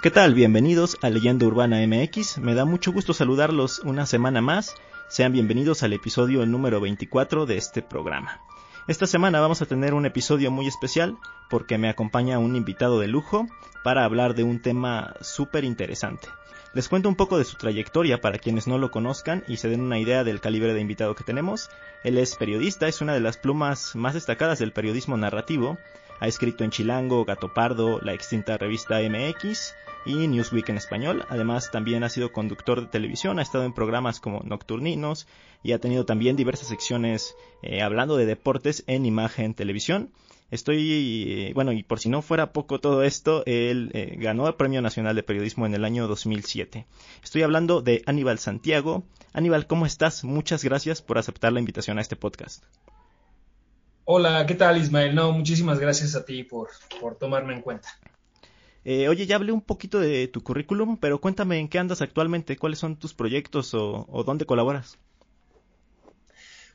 [0.00, 0.32] ¿Qué tal?
[0.32, 2.38] Bienvenidos a Leyenda Urbana MX.
[2.38, 4.76] Me da mucho gusto saludarlos una semana más.
[5.08, 8.40] Sean bienvenidos al episodio número 24 de este programa.
[8.86, 11.18] Esta semana vamos a tener un episodio muy especial
[11.50, 13.48] porque me acompaña un invitado de lujo
[13.82, 16.28] para hablar de un tema súper interesante.
[16.74, 19.80] Les cuento un poco de su trayectoria para quienes no lo conozcan y se den
[19.80, 21.70] una idea del calibre de invitado que tenemos.
[22.04, 25.76] Él es periodista, es una de las plumas más destacadas del periodismo narrativo.
[26.20, 31.24] Ha escrito en Chilango, Gato Pardo, la extinta revista MX y Newsweek en español.
[31.28, 35.28] Además, también ha sido conductor de televisión, ha estado en programas como Nocturninos
[35.62, 40.10] y ha tenido también diversas secciones eh, hablando de deportes en imagen televisión.
[40.50, 40.92] Estoy,
[41.28, 44.80] eh, bueno, y por si no fuera poco todo esto, él eh, ganó el Premio
[44.80, 46.86] Nacional de Periodismo en el año 2007.
[47.22, 49.04] Estoy hablando de Aníbal Santiago.
[49.34, 50.24] Aníbal, ¿cómo estás?
[50.24, 52.64] Muchas gracias por aceptar la invitación a este podcast.
[54.10, 55.14] Hola, ¿qué tal Ismael?
[55.14, 57.90] No, muchísimas gracias a ti por, por tomarme en cuenta.
[58.82, 62.56] Eh, oye, ya hablé un poquito de tu currículum, pero cuéntame en qué andas actualmente,
[62.56, 64.96] cuáles son tus proyectos o, dónde colaboras.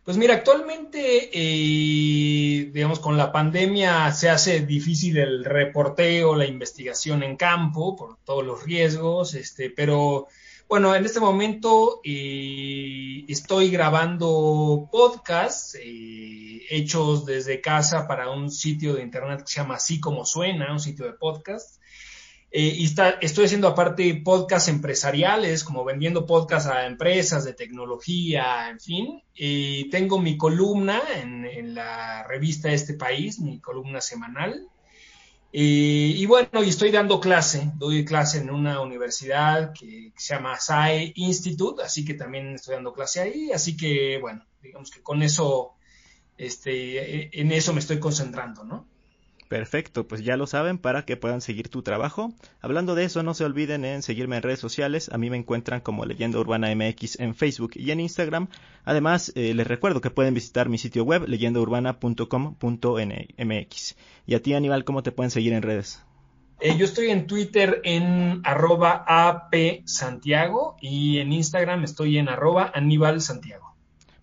[0.03, 7.23] Pues mira, actualmente, eh, digamos, con la pandemia se hace difícil el reporteo, la investigación
[7.23, 10.27] en campo, por todos los riesgos, este, pero
[10.73, 19.03] bueno, en este momento eh, estoy grabando podcasts hechos desde casa para un sitio de
[19.03, 21.79] internet que se llama Así como Suena, un sitio de podcast.
[22.49, 22.85] Eh, y
[23.21, 29.21] estoy haciendo aparte podcasts empresariales, como vendiendo podcasts a empresas de tecnología, en fin.
[29.35, 34.67] Y tengo mi columna en, la revista Este País, mi columna semanal.
[35.55, 40.59] Y bueno, y estoy dando clase, doy clase en una universidad que, que se llama
[40.59, 45.21] SAE Institute, así que también estoy dando clase ahí, así que bueno, digamos que con
[45.21, 45.75] eso,
[46.37, 48.87] este, en eso me estoy concentrando, ¿no?
[49.47, 52.33] Perfecto, pues ya lo saben para que puedan seguir tu trabajo.
[52.61, 55.09] Hablando de eso, no se olviden en seguirme en redes sociales.
[55.13, 58.47] A mí me encuentran como Leyenda Urbana MX en Facebook y en Instagram.
[58.85, 63.95] Además, eh, les recuerdo que pueden visitar mi sitio web leyendaurbana.com.mx.
[64.25, 66.01] Y a ti, Aníbal, ¿cómo te pueden seguir en redes?
[66.59, 73.19] Eh, yo estoy en Twitter en arroba apsantiago y en Instagram estoy en arroba Aníbal
[73.21, 73.72] Santiago.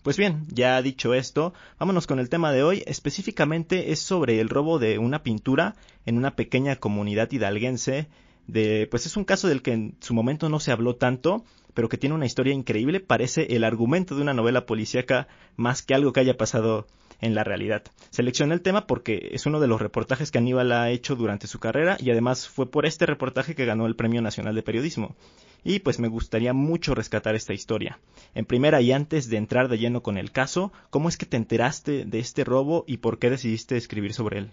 [0.03, 2.83] Pues bien, ya dicho esto, vámonos con el tema de hoy.
[2.87, 5.75] Específicamente es sobre el robo de una pintura
[6.07, 8.07] en una pequeña comunidad hidalguense.
[8.47, 11.45] De, pues es un caso del que en su momento no se habló tanto,
[11.75, 12.99] pero que tiene una historia increíble.
[12.99, 16.87] Parece el argumento de una novela policíaca más que algo que haya pasado
[17.21, 17.83] en la realidad.
[18.09, 21.59] Seleccioné el tema porque es uno de los reportajes que Aníbal ha hecho durante su
[21.59, 25.15] carrera y además fue por este reportaje que ganó el Premio Nacional de Periodismo
[25.63, 27.99] y pues me gustaría mucho rescatar esta historia.
[28.33, 31.37] En primera y antes de entrar de lleno con el caso, ¿cómo es que te
[31.37, 34.51] enteraste de este robo y por qué decidiste escribir sobre él?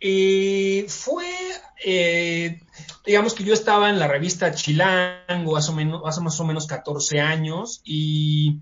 [0.00, 1.26] Eh, fue,
[3.06, 8.60] digamos que yo estaba en la revista Chilango hace más o menos 14 años y,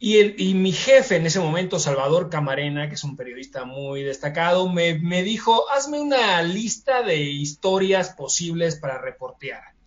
[0.00, 4.98] y, mi jefe en ese momento, Salvador Camarena, que es un periodista muy destacado, me,
[4.98, 9.78] me dijo, hazme una lista de historias posibles para reportear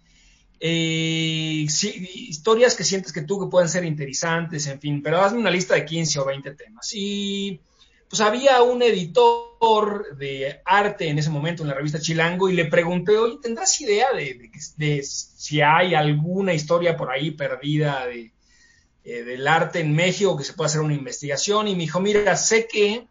[0.64, 5.50] eh, historias que sientes que tú que pueden ser interesantes, en fin, pero hazme una
[5.50, 6.92] lista de 15 o 20 temas.
[6.94, 7.60] Y
[8.08, 12.66] pues había un editor de arte en ese momento en la revista Chilango y le
[12.66, 18.32] pregunté, oye, ¿tendrás idea de, si hay alguna historia por ahí perdida de,
[19.04, 21.68] eh, del arte en México que se pueda hacer una investigación?
[21.68, 23.08] Y me dijo, mira, sé que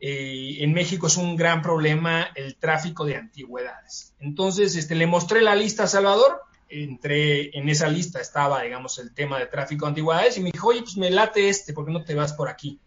[0.00, 4.14] eh, en México es un gran problema el tráfico de antigüedades.
[4.20, 6.40] Entonces, este, le mostré la lista a Salvador
[6.72, 10.68] entré en esa lista, estaba, digamos, el tema de tráfico de antigüedades y me dijo,
[10.68, 12.80] oye, pues me late este, ¿por qué no te vas por aquí?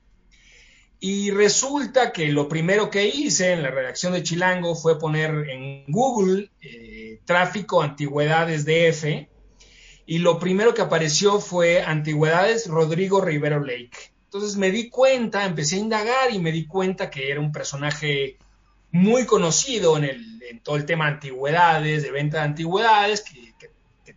[0.99, 5.85] Y resulta que lo primero que hice en la redacción de Chilango fue poner en
[5.87, 9.27] Google eh, tráfico antigüedades DF
[10.05, 14.13] y lo primero que apareció fue antigüedades Rodrigo Rivero Lake.
[14.25, 18.37] Entonces me di cuenta, empecé a indagar y me di cuenta que era un personaje
[18.91, 23.55] muy conocido en, el, en todo el tema de antigüedades, de venta de antigüedades, que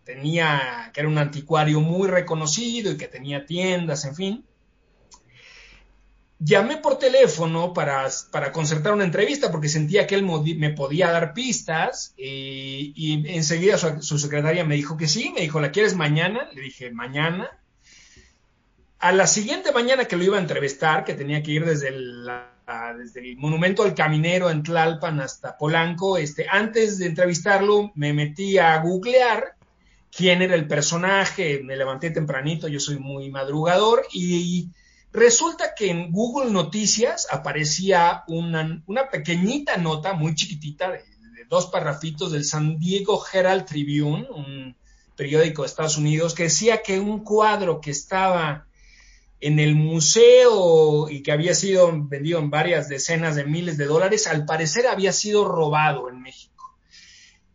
[0.09, 4.45] tenía, que era un anticuario muy reconocido y que tenía tiendas, en fin.
[6.41, 11.35] Llamé por teléfono para, para concertar una entrevista porque sentía que él me podía dar
[11.35, 16.49] pistas y, enseguida su, secretaria me dijo que sí, me dijo, ¿la quieres mañana?
[16.55, 17.51] Le dije, mañana.
[19.01, 22.31] a la siguiente mañana que lo iba a entrevistar, que tenía que ir desde el,
[22.97, 28.59] desde el monumento al caminero en Tlalpan hasta Polanco, este, antes de entrevistarlo me metí
[28.59, 29.57] a googlear
[30.17, 34.69] quién era el personaje, me levanté tempranito, yo soy muy madrugador y
[35.13, 41.67] resulta que en Google Noticias aparecía una, una pequeñita nota muy chiquitita de, de dos
[41.67, 44.77] parrafitos del San Diego Herald Tribune, un
[45.17, 48.69] periódico de Estados Unidos, que decía que un cuadro que estaba
[49.41, 54.27] en el museo y que había sido vendido en varias decenas de miles de dólares,
[54.27, 56.77] al parecer había sido robado en México.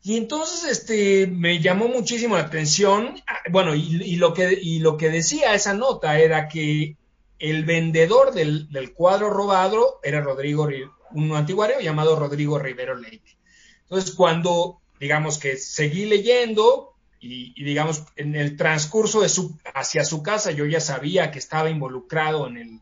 [0.01, 4.97] Y entonces este, me llamó muchísimo la atención, ah, bueno, y, lo, que, y lo
[4.97, 6.97] que decía esa nota era que
[7.43, 10.69] el vendedor del, cuadro robado era Rodrigo,
[11.11, 13.37] un antiguario llamado Rodrigo Rivero Leite.
[13.81, 20.23] Entonces, cuando, digamos que seguí leyendo, y, digamos, en el transcurso de su, hacia su
[20.23, 22.79] casa yo ya sabía que estaba involucrado en el,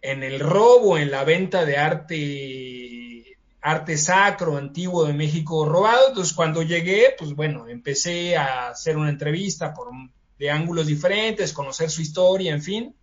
[0.00, 6.08] en el robo, en la venta de arte, arte sacro antiguo de México robado.
[6.08, 9.90] Entonces, cuando llegué, pues bueno, empecé a hacer una entrevista por,
[10.38, 12.96] de ángulos diferentes, conocer su historia, en fin.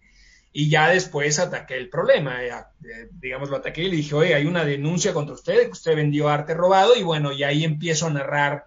[0.53, 4.35] Y ya después ataqué el problema, eh, eh, digamos, lo ataqué y le dije, oye,
[4.35, 8.07] hay una denuncia contra usted, que usted vendió arte robado, y bueno, y ahí empiezo
[8.07, 8.65] a narrar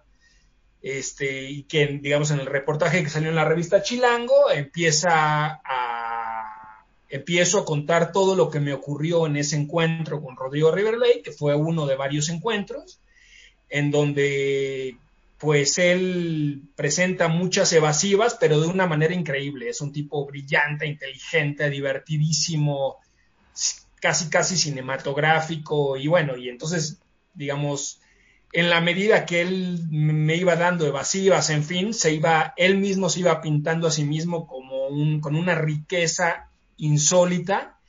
[0.85, 6.85] este, y que, digamos, en el reportaje que salió en la revista Chilango, empieza a,
[7.09, 11.31] empiezo a contar todo lo que me ocurrió en ese encuentro con Rodrigo Riverley, que
[11.31, 12.99] fue uno de varios encuentros,
[13.69, 14.97] en donde
[15.37, 19.69] pues él presenta muchas evasivas, pero de una manera increíble.
[19.69, 22.97] Es un tipo brillante, inteligente, divertidísimo,
[23.99, 26.99] casi, casi cinematográfico, y bueno, y entonces,
[27.33, 27.99] digamos,
[28.53, 33.09] en la medida que él me iba dando evasivas, en fin, se iba, él mismo
[33.09, 37.79] se iba pintando a sí mismo como un, con una riqueza insólita.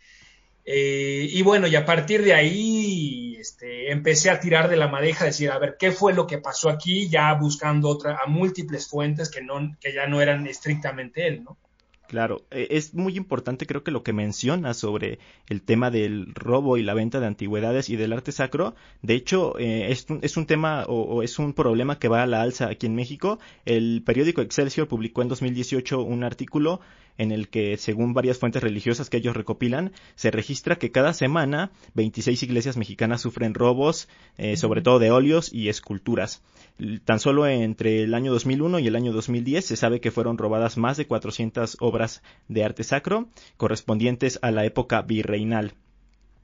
[0.64, 5.24] Eh, y bueno, y a partir de ahí este, empecé a tirar de la madeja,
[5.24, 7.08] decir, a ver, ¿qué fue lo que pasó aquí?
[7.08, 11.56] Ya buscando otra, a múltiples fuentes que, no, que ya no eran estrictamente él, ¿no?
[12.08, 16.76] Claro, e, es muy importante creo que lo que menciona sobre el tema del robo
[16.76, 20.36] y la venta de antigüedades y del arte sacro, de hecho eh, es, un, es,
[20.36, 23.38] un, tema o, es un problema que va a la alza aquí en México.
[23.64, 26.80] El periódico Excelsior publicó en 2018 un artículo
[27.18, 31.70] en el que, según varias fuentes religiosas que ellos recopilan, se registra que cada semana
[31.94, 34.08] 26 iglesias mexicanas sufren robos,
[34.38, 36.42] eh, sobre todo de óleos y esculturas.
[37.04, 40.76] Tan solo entre el año 2001 y el año 2010 se sabe que fueron robadas
[40.76, 45.74] más de 400 obras de arte sacro correspondientes a la época virreinal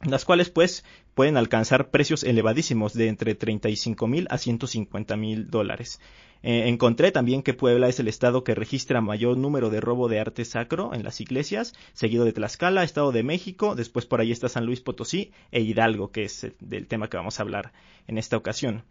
[0.05, 0.85] las cuales pues
[1.15, 6.01] pueden alcanzar precios elevadísimos de entre 35 mil a 150 mil dólares.
[6.43, 10.19] Eh, encontré también que Puebla es el estado que registra mayor número de robo de
[10.19, 14.49] arte sacro en las iglesias, seguido de Tlaxcala, Estado de México, después por ahí está
[14.49, 17.73] San Luis Potosí e Hidalgo, que es del tema que vamos a hablar
[18.09, 18.83] en esta ocasión.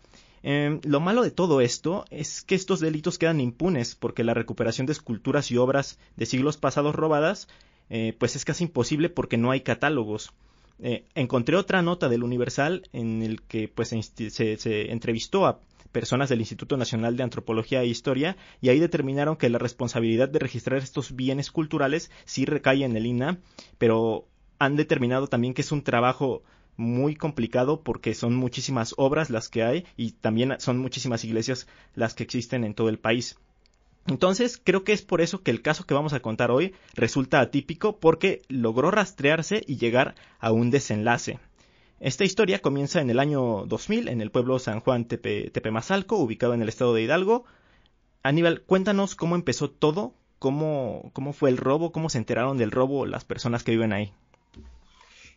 [0.44, 4.88] Em, lo malo de todo esto es que estos delitos quedan impunes porque la recuperación
[4.88, 7.48] de esculturas y obras de siglos pasados robadas
[7.90, 10.32] eh, pues es casi imposible porque no hay catálogos.
[10.80, 15.60] Eh, encontré otra nota del Universal en el que pues se entrevistó a
[15.92, 20.40] personas del Instituto Nacional de Antropología e Historia y ahí determinaron que la responsabilidad de
[20.40, 23.40] registrar estos bienes culturales sí recae en el INA,
[23.78, 24.28] pero
[24.60, 26.44] han determinado también que es un trabajo
[26.78, 32.14] muy complicado porque son muchísimas obras las que hay y también son muchísimas iglesias las
[32.14, 33.38] que existen en todo el país.
[34.08, 37.40] Entonces, creo que es por eso que el caso que vamos a contar hoy resulta
[37.40, 41.40] atípico porque logró rastrearse y llegar a un desenlace.
[42.02, 46.56] Esta historia comienza en el año 2000 en el pueblo San Juan Tepe, Tepemazalco, ubicado
[46.56, 47.46] en el estado de Hidalgo.
[48.24, 53.06] Aníbal, cuéntanos cómo empezó todo, cómo, cómo fue el robo, cómo se enteraron del robo
[53.06, 54.12] las personas que viven ahí.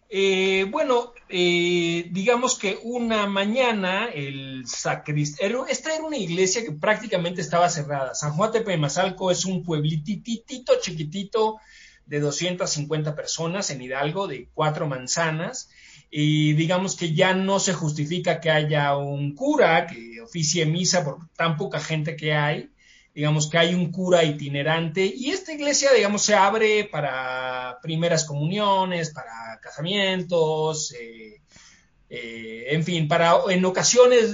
[0.08, 7.42] Eh, bueno, eh, digamos que una mañana el sacristán, esta era una iglesia que prácticamente
[7.42, 8.14] estaba cerrada.
[8.14, 11.58] San Juan Tepemazalco es un pueblititito chiquitito
[12.06, 15.68] de 250 personas en Hidalgo, de cuatro manzanas
[16.16, 21.28] y digamos que ya no se justifica que haya un cura que oficie misa por
[21.34, 22.70] tan poca gente que hay,
[23.12, 29.10] digamos que hay un cura itinerante y esta iglesia, digamos, se abre para primeras comuniones,
[29.10, 31.40] para casamientos, eh,
[32.08, 34.32] eh, en fin, para en ocasiones,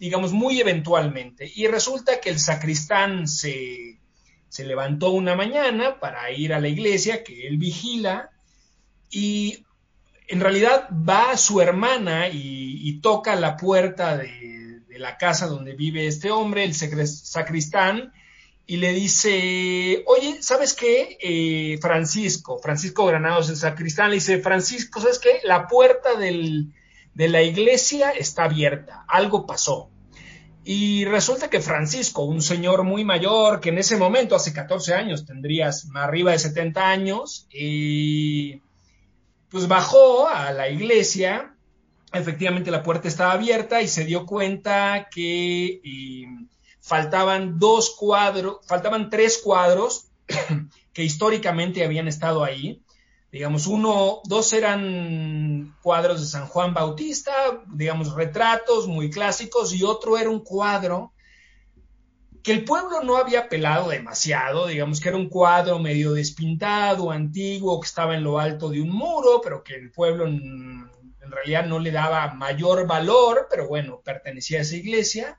[0.00, 1.48] digamos, muy eventualmente.
[1.54, 4.00] Y resulta que el sacristán se,
[4.48, 8.30] se levantó una mañana para ir a la iglesia que él vigila
[9.12, 9.64] y
[10.30, 16.30] en realidad va su hermana y, toca la puerta de, la casa donde vive este
[16.30, 18.12] hombre, el sacristán,
[18.66, 21.18] y le dice, oye, ¿sabes qué?
[21.20, 25.40] Eh, Francisco, Francisco Granados, el sacristán, le dice, Francisco, ¿sabes qué?
[25.42, 26.72] La puerta del,
[27.14, 29.90] de la iglesia está abierta, algo pasó.
[30.62, 35.24] Y resulta que Francisco, un señor muy mayor, que en ese momento, hace 14 años,
[35.24, 38.62] tendrías arriba de 70 años, y
[39.50, 41.54] pues bajó a la iglesia,
[42.12, 46.26] efectivamente la puerta estaba abierta y se dio cuenta que
[46.80, 50.06] faltaban dos cuadros, faltaban tres cuadros
[50.92, 52.82] que históricamente habían estado ahí.
[53.32, 57.32] Digamos, uno, dos eran cuadros de San Juan Bautista,
[57.68, 61.12] digamos, retratos muy clásicos, y otro era un cuadro
[62.42, 67.80] que el pueblo no había pelado demasiado, digamos que era un cuadro medio despintado, antiguo,
[67.80, 70.88] que estaba en lo alto de un muro, pero que el pueblo en,
[71.20, 75.38] realidad no le daba mayor valor, pero bueno, pertenecía a esa iglesia.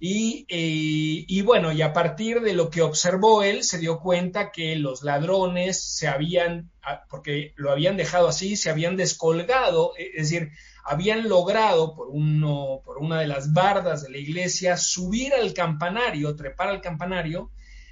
[0.00, 4.76] Eh, y, bueno, y a partir de lo que observó él, se dio cuenta que
[4.76, 10.30] los ladrones se habían, ah, porque lo habían dejado así, se habían descolgado, e, es
[10.30, 10.52] decir,
[10.84, 16.36] habían logrado por, uno, por una de las bardas de la iglesia subir al campanario,
[16.36, 17.50] trepar al campanario,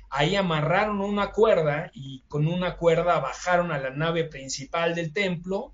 [0.08, 5.72] ahí amarraron una cuerda y con una cuerda bajaron a la nave principal del templo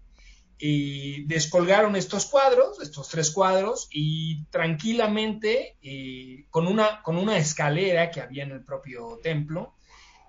[0.65, 8.13] y descolgaron estos cuadros, estos tres cuadros, y tranquilamente, eh, con, una, con una escalera
[8.13, 9.75] que había en el propio templo,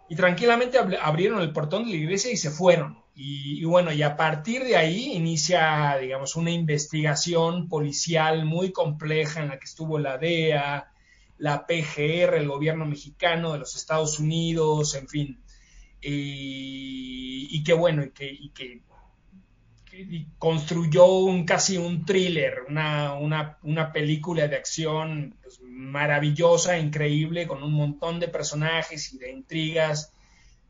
[0.09, 3.03] y tranquilamente abrieron el portón de la iglesia y se fueron.
[3.13, 9.49] Y, bueno, y a partir de ahí inicia, digamos, una investigación policial muy compleja en
[9.49, 10.91] la que estuvo la DEA,
[11.37, 15.39] la PGR, el gobierno mexicano de los Estados Unidos, en fin.
[16.01, 18.81] Y, y que bueno, y que, y que
[20.37, 27.63] construyó un, casi un thriller, una, una, una película de acción pues, maravillosa, increíble, con
[27.63, 30.11] un montón de personajes y de intrigas.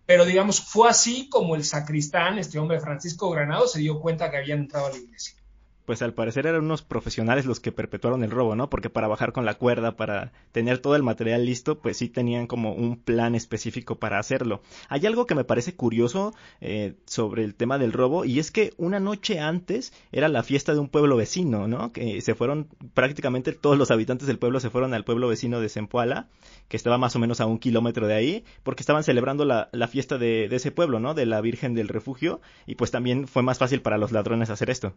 [0.06, 4.38] Pero digamos, fue así como el sacristán, este hombre Francisco Granado, se dio cuenta que
[4.38, 5.43] habían entrado a la iglesia
[5.86, 8.70] pues al parecer eran unos profesionales los que perpetuaron el robo, ¿no?
[8.70, 12.48] Porque para bajar con la cuerda, para tener todo el material listo, pues sí tenían
[12.48, 14.62] como un plan específico para hacerlo.
[14.90, 18.74] Hay algo que me parece curioso eh, sobre el tema del robo y es que
[18.78, 21.92] una noche antes era la fiesta de un pueblo vecino, ¿no?
[21.92, 25.70] Que se fueron prácticamente todos los habitantes del pueblo se fueron al pueblo vecino de
[25.70, 26.30] Zempoala,
[26.68, 29.88] que estaba más o menos a un kilómetro de ahí, porque estaban celebrando la, la
[29.88, 31.14] fiesta de, de ese pueblo, ¿no?
[31.14, 34.70] De la Virgen del Refugio y pues también fue más fácil para los ladrones hacer
[34.70, 34.94] esto.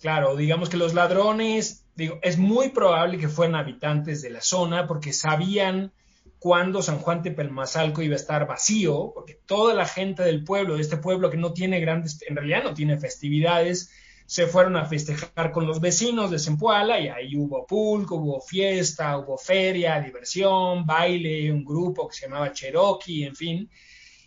[0.00, 4.86] Claro, digamos que los ladrones, digo, es muy probable que fueran habitantes de la zona
[4.86, 5.92] porque sabían
[6.38, 10.82] cuándo San Juan Tepelmazalco iba a estar vacío, porque toda la gente del pueblo, de
[10.82, 13.90] este pueblo que no tiene grandes, en realidad no tiene festividades,
[14.26, 19.16] se fueron a festejar con los vecinos de Zempoala y ahí hubo pulco, hubo fiesta,
[19.18, 23.70] hubo feria, diversión, baile, un grupo que se llamaba Cherokee, en fin.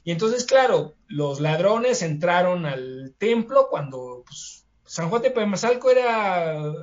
[0.04, 4.57] Y entonces, claro, los ladrones entraron al templo cuando pues,
[4.98, 6.74] San Juan de Pemazalco era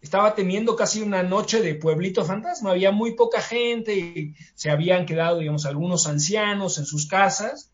[0.00, 5.04] estaba teniendo casi una noche de pueblito fantasma, había muy poca gente y se habían
[5.04, 7.70] quedado, digamos, algunos ancianos en sus casas,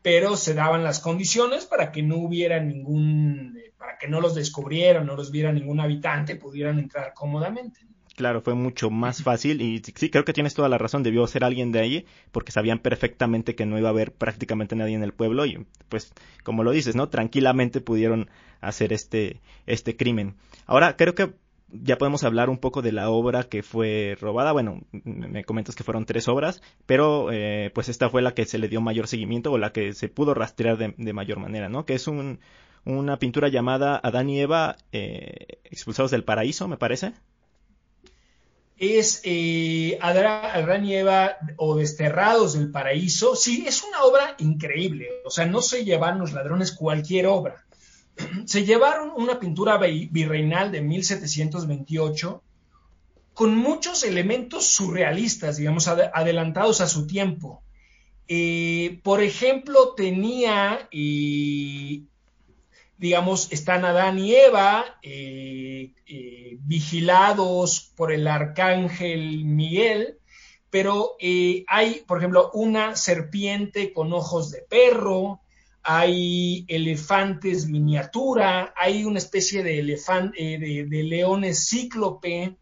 [0.00, 5.04] pero se daban las condiciones para que no hubiera ningún, para que no los descubrieran,
[5.04, 7.80] no los viera ningún habitante, pudieran entrar cómodamente.
[8.18, 11.44] Claro, fue mucho más fácil y sí, creo que tienes toda la razón, debió ser
[11.44, 15.12] alguien de ahí porque sabían perfectamente que no iba a haber prácticamente nadie en el
[15.12, 17.10] pueblo y pues como lo dices, ¿no?
[17.10, 18.28] Tranquilamente pudieron
[18.60, 20.34] hacer este, este crimen.
[20.66, 21.34] Ahora, creo que
[21.68, 24.50] ya podemos hablar un poco de la obra que fue robada.
[24.50, 28.58] Bueno, me comentas que fueron tres obras, pero eh, pues esta fue la que se
[28.58, 31.84] le dio mayor seguimiento o la que se pudo rastrear de, mayor manera, ¿no?
[31.84, 32.40] Que es un,
[32.84, 37.12] una pintura llamada Adán y Eva eh, expulsados del paraíso, me parece.
[38.78, 43.34] Es eh, Adán y Eva o Desterrados del Paraíso.
[43.34, 45.08] Sí, es una obra increíble.
[45.24, 47.64] O sea, no se llevan los ladrones cualquier obra
[48.46, 52.42] se llevaron una pintura virreinal de 1728
[53.34, 57.62] con muchos elementos surrealistas, digamos, adelantados a su tiempo.
[58.26, 62.02] Eh, por ejemplo, tenía, eh,
[62.98, 65.92] digamos, están Adán y Eva eh,
[66.60, 70.18] vigilados por el arcángel Miguel,
[70.70, 71.16] pero
[71.66, 75.40] hay, por ejemplo, una serpiente con ojos de perro,
[75.90, 82.58] hay elefantes miniatura, hay una especie de, elefante, eh, de, leones cíclope,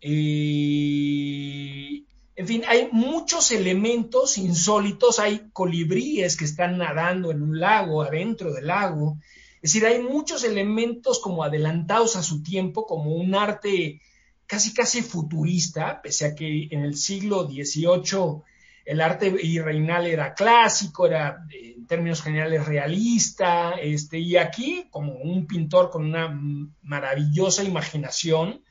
[0.00, 2.02] eh,
[2.36, 8.52] en fin, hay muchos elementos insólitos, hay colibríes que están nadando en un lago, adentro
[8.52, 9.18] del lago,
[9.62, 14.00] es decir, hay muchos elementos como adelantados a su tiempo, como un arte
[14.44, 18.42] casi casi futurista, pese a que en el siglo XVIII
[18.84, 25.46] el arte virreinal era clásico, era en términos generales realista, este, y aquí como un
[25.46, 26.36] pintor con una
[26.82, 28.64] maravillosa imaginación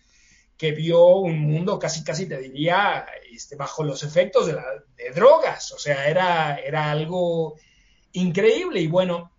[0.58, 4.54] que vio un mundo casi casi te diría este, bajo los efectos de,
[4.98, 7.56] de drogas, o sea, era, era algo
[8.12, 8.82] increíble.
[8.82, 9.31] Y bueno,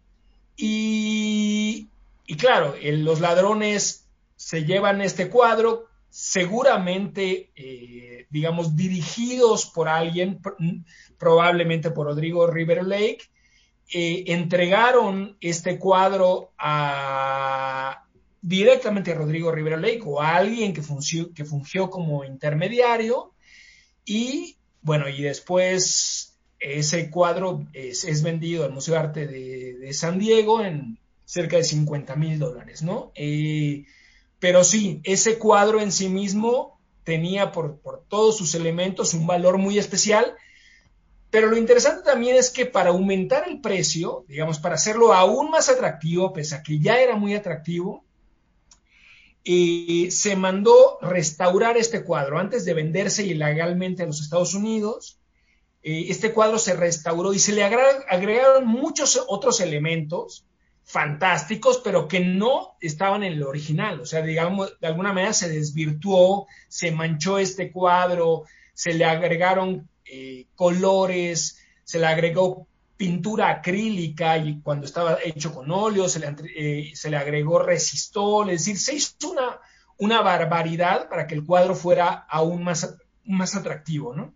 [0.65, 1.89] y,
[2.39, 10.41] claro, los ladrones se llevan este cuadro, seguramente, eh, digamos, dirigidos por alguien,
[11.19, 13.23] probablemente por Rodrigo River Lake,
[13.93, 18.05] eh, entregaron este cuadro a,
[18.41, 20.83] directamente a Rodrigo Rivera Lake o a alguien que
[21.35, 23.35] que fungió como intermediario
[24.05, 26.32] y bueno, y después
[26.63, 32.15] ese cuadro es, vendido al Museo de Arte de, San Diego en cerca de 50
[32.17, 33.13] mil dólares, ¿no?
[33.15, 33.85] Eh,
[34.39, 39.79] pero sí, ese cuadro en sí mismo tenía por, todos sus elementos un valor muy
[39.79, 40.35] especial,
[41.31, 45.69] pero lo interesante también es que para aumentar el precio, digamos, para hacerlo aún más
[45.69, 48.05] atractivo, pese a que ya era muy atractivo,
[49.45, 55.19] eh, se mandó restaurar este cuadro antes de venderse ilegalmente a los Estados Unidos.
[55.83, 60.45] Eh, este cuadro se restauró y se le agregaron muchos otros elementos
[60.85, 64.01] fantásticos, pero que no estaban en el original.
[64.01, 69.89] O sea, digamos, de alguna manera se desvirtuó, se manchó este cuadro, se le agregaron
[70.05, 76.37] eh, colores, se le agregó pintura acrílica y cuando estaba hecho con óleo se le,
[76.57, 79.59] eh, se le agregó resistol, es decir, se hizo una,
[79.99, 84.33] una barbaridad para que el cuadro fuera aún más, más atractivo, ¿no?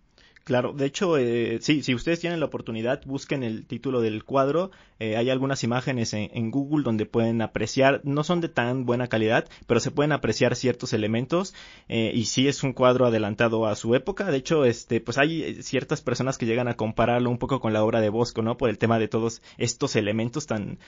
[0.46, 4.70] Claro, de hecho, eh, sí, si ustedes tienen la oportunidad, busquen el título del cuadro.
[5.00, 9.48] Eh, hay algunas imágenes en, Google donde pueden apreciar, no son de tan buena calidad,
[9.66, 11.52] pero se pueden apreciar ciertos elementos.
[11.88, 14.30] Eh, y sí es un cuadro adelantado a su época.
[14.30, 17.82] De hecho, este, pues hay ciertas personas que llegan a compararlo un poco con la
[17.82, 18.56] obra de Bosco, ¿no?
[18.56, 20.78] Por el tema de todos estos elementos tan,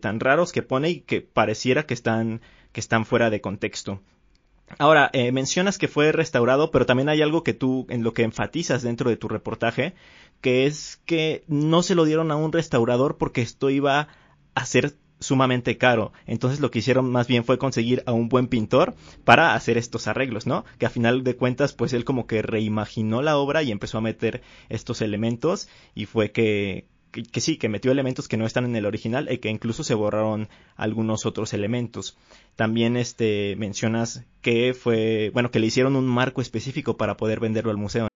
[0.00, 2.40] tan raros que pone y que pareciera que están,
[2.72, 4.02] que están fuera de contexto.
[4.78, 8.22] Ahora, eh, mencionas que fue restaurado, pero también hay algo que tú, en lo que
[8.22, 9.94] enfatizas dentro de tu reportaje,
[10.40, 14.08] que es que no se lo dieron a un restaurador porque esto iba
[14.54, 16.12] a ser sumamente caro.
[16.26, 20.08] Entonces lo que hicieron más bien fue conseguir a un buen pintor para hacer estos
[20.08, 20.64] arreglos, ¿no?
[20.78, 24.02] Que a final de cuentas, pues él como que reimaginó la obra y empezó a
[24.02, 28.76] meter estos elementos y fue que, que, sí, que metió elementos que no están en
[28.76, 32.16] el original y que incluso se borraron algunos otros elementos.
[32.56, 37.70] También este mencionas que fue, bueno, que le hicieron un marco específico para poder venderlo
[37.70, 38.08] al museo.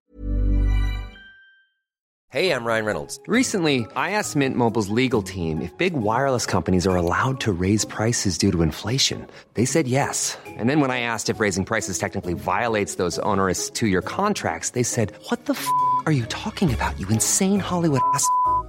[2.32, 3.18] Hey, I'm Ryan Reynolds.
[3.26, 7.84] Recently, I asked Mint Mobile's legal team if big wireless companies are allowed to raise
[7.84, 9.26] prices due to inflation.
[9.54, 10.38] They said yes.
[10.46, 14.84] And then when I asked if raising prices technically violates those onerous 2-year contracts, they
[14.84, 15.66] said, "What the f***
[16.06, 17.00] are you talking about?
[17.00, 18.24] You insane Hollywood ass."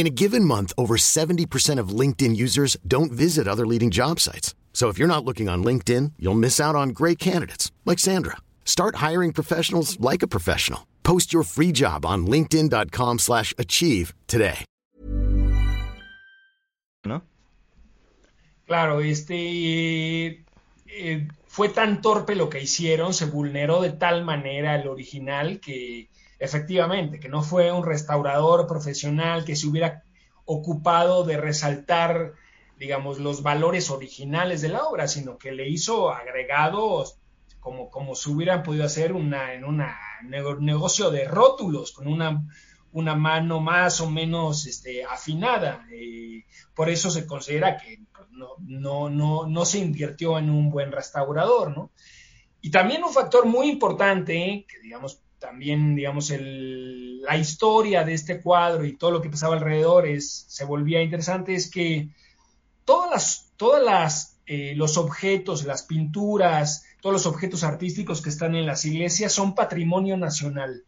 [0.00, 4.54] In a given month, over 70% of LinkedIn users don't visit other leading job sites.
[4.72, 8.38] So if you're not looking on LinkedIn, you'll miss out on great candidates like Sandra.
[8.64, 10.86] Start hiring professionals like a professional.
[11.02, 14.64] Post your free job on linkedin.com/achieve today.
[17.04, 17.20] ¿No?
[18.66, 19.34] Claro, este
[20.86, 26.08] eh, fue tan torpe lo que hicieron, se vulneró de tal manera el original que
[26.40, 30.02] efectivamente, que no fue un restaurador profesional que se hubiera
[30.46, 32.32] ocupado de resaltar,
[32.78, 37.18] digamos, los valores originales de la obra, sino que le hizo agregados
[37.60, 39.84] como, como se hubieran podido hacer una, en un
[40.60, 42.42] negocio de rótulos, con una,
[42.92, 45.86] una mano más o menos este, afinada.
[46.74, 48.00] Por eso se considera que
[48.30, 51.92] no, no, no, no se invirtió en un buen restaurador, ¿no?
[52.62, 58.40] Y también un factor muy importante, que digamos también, digamos, el, la historia de este
[58.40, 62.10] cuadro y todo lo que pasaba alrededor es, se volvía interesante, es que
[62.84, 68.54] todas las, todas las, eh, los objetos, las pinturas, todos los objetos artísticos que están
[68.54, 70.84] en las iglesias son patrimonio nacional.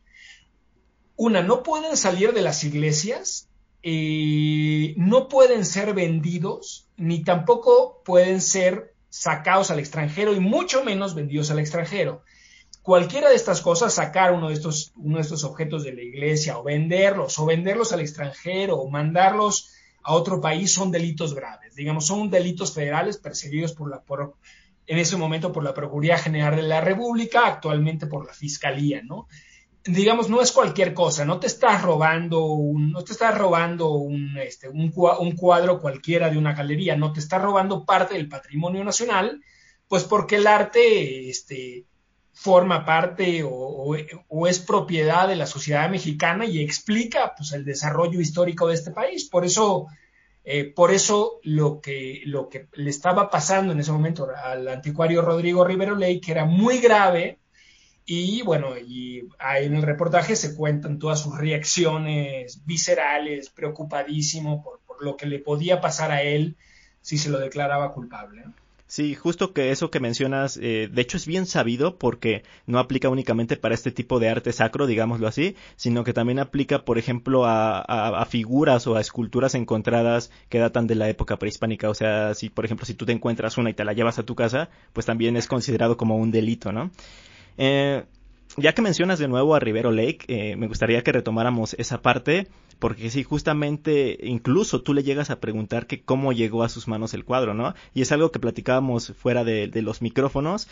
[1.16, 3.48] Una, no pueden salir de las iglesias,
[3.82, 11.14] eh, no pueden ser vendidos, ni tampoco pueden ser sacados al extranjero y mucho menos
[11.14, 12.22] vendidos al extranjero.
[12.82, 16.58] Cualquiera de estas cosas, sacar uno de estos, uno de estos objetos de la iglesia
[16.58, 19.70] o venderlos, o venderlos al extranjero, o mandarlos
[20.02, 21.74] a otro país, son delitos graves.
[21.74, 24.34] Digamos, son delitos federales perseguidos por la, por,
[24.86, 29.28] en ese momento por la Procuraduría General de la República, actualmente por la Fiscalía, ¿no?
[29.84, 34.38] digamos, no es cualquier cosa, no te estás robando un, no te estás robando un,
[34.38, 39.42] este, un, cuadro cualquiera de una galería, no te estás robando parte del patrimonio nacional,
[39.88, 41.86] pues porque el arte este,
[42.32, 43.94] forma parte o,
[44.46, 49.28] es propiedad de la sociedad mexicana y explica pues, el desarrollo histórico de este país.
[49.28, 49.86] Por eso,
[50.44, 55.22] eh, por eso lo que, lo que le estaba pasando en ese momento al anticuario
[55.22, 57.38] Rodrigo Rivero Ley, que era muy grave,
[58.04, 64.80] y bueno, y ahí en el reportaje se cuentan todas sus reacciones viscerales, preocupadísimo por,
[65.00, 66.56] lo que le podía pasar a él
[67.00, 68.44] si se lo declaraba culpable.
[68.92, 73.08] Sí, justo que eso que mencionas, eh, de hecho es bien sabido porque no aplica
[73.08, 77.46] únicamente para este tipo de arte sacro, digámoslo así, sino que también aplica, por ejemplo,
[77.46, 81.88] a, a, figuras o a esculturas encontradas que datan de la época prehispánica.
[81.88, 84.24] O sea, si, por ejemplo, si tú te encuentras una y te la llevas a
[84.24, 86.90] tu casa, pues también es considerado como un delito, ¿no?
[87.56, 88.04] Eh,
[88.58, 92.48] ya que mencionas de nuevo a Rivero Lake, eh, me gustaría que retomáramos esa parte,
[92.82, 97.14] porque sí, justamente, incluso tú le llegas a preguntar que cómo llegó a sus manos
[97.14, 97.74] el cuadro, ¿no?
[97.94, 100.66] Y es algo que platicábamos fuera de, los micrófonos,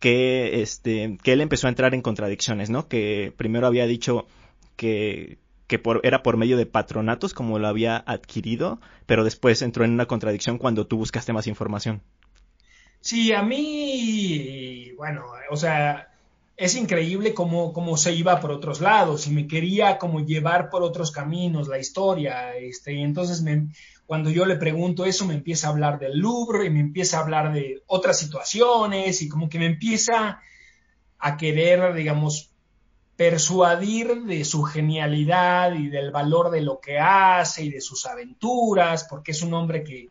[0.00, 2.88] que, este, que él empezó a entrar en contradicciones, ¿no?
[2.88, 4.26] Que primero había dicho
[4.74, 9.84] que, que por, era por medio de patronatos como lo había adquirido, pero después entró
[9.84, 12.02] en una contradicción cuando tú buscaste más información.
[12.98, 16.11] Sí, a mí, bueno, o sea,
[16.62, 20.84] es increíble cómo, cómo, se iba por otros lados y me quería como llevar por
[20.84, 22.56] otros caminos la historia.
[22.56, 23.44] Este, y entonces
[24.06, 27.22] cuando yo le pregunto eso me empieza a hablar del Louvre y me empieza a
[27.22, 30.40] hablar de otras situaciones y como que me empieza
[31.18, 32.52] a querer, digamos,
[33.16, 39.04] persuadir de su genialidad y del valor de lo que hace y de sus aventuras,
[39.10, 40.10] porque es un hombre que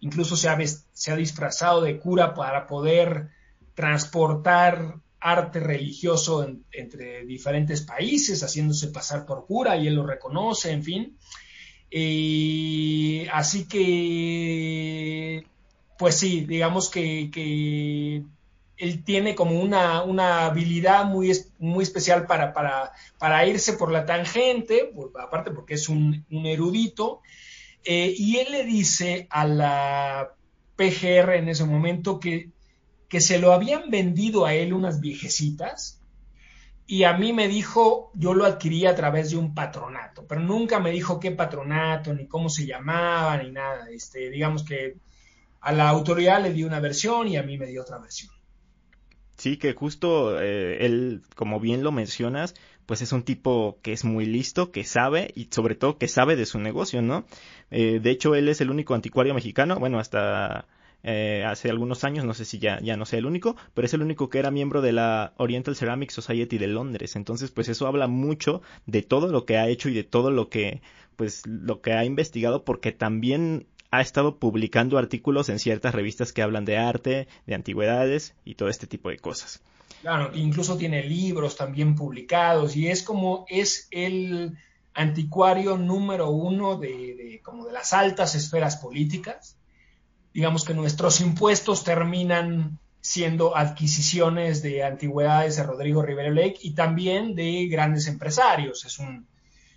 [0.00, 3.30] incluso se ha, se ha disfrazado de cura para poder
[3.74, 10.82] transportar arte religioso entre diferentes países, haciéndose pasar por cura y él lo reconoce, en
[10.82, 11.16] fin.
[13.32, 15.46] así que,
[15.96, 18.24] pues sí, digamos que,
[18.78, 21.30] él tiene como una, una habilidad muy,
[21.60, 27.20] muy especial para, para, para, irse por la tangente, aparte porque es un, erudito,
[27.84, 30.34] eh, y él le dice a la
[30.74, 32.50] PGR en ese momento que
[33.12, 36.00] que se lo habían vendido a él unas viejecitas
[36.86, 40.80] y a mí me dijo, yo lo adquirí a través de un patronato, pero nunca
[40.80, 43.90] me dijo qué patronato, ni cómo se llamaba, ni nada.
[43.90, 44.96] Este, digamos que
[45.60, 48.32] a la autoridad le dio una versión y a mí me dio otra versión.
[49.36, 52.54] Sí, que justo eh, él, como bien lo mencionas,
[52.86, 56.34] pues es un tipo que es muy listo, que sabe y sobre todo que sabe
[56.34, 57.26] de su negocio, ¿no?
[57.70, 60.66] Eh, de hecho, él es el único anticuario mexicano, bueno, hasta
[61.04, 63.94] eh, hace algunos años, no sé si ya, ya no sea el único, pero es
[63.94, 67.16] el único que era miembro de la Oriental Ceramic Society de Londres.
[67.16, 70.48] Entonces, pues eso habla mucho de todo lo que ha hecho y de todo lo
[70.48, 70.80] que,
[71.16, 76.42] pues, lo que ha investigado, porque también ha estado publicando artículos en ciertas revistas que
[76.42, 79.60] hablan de arte, de antigüedades y todo este tipo de cosas.
[80.00, 84.56] Claro, incluso tiene libros también publicados y es como es el
[84.94, 89.56] anticuario número uno de, de como de las altas esferas políticas
[90.32, 97.34] digamos que nuestros impuestos terminan siendo adquisiciones de antigüedades de Rodrigo Rivera Lake y también
[97.34, 98.84] de grandes empresarios.
[98.84, 99.26] Es un,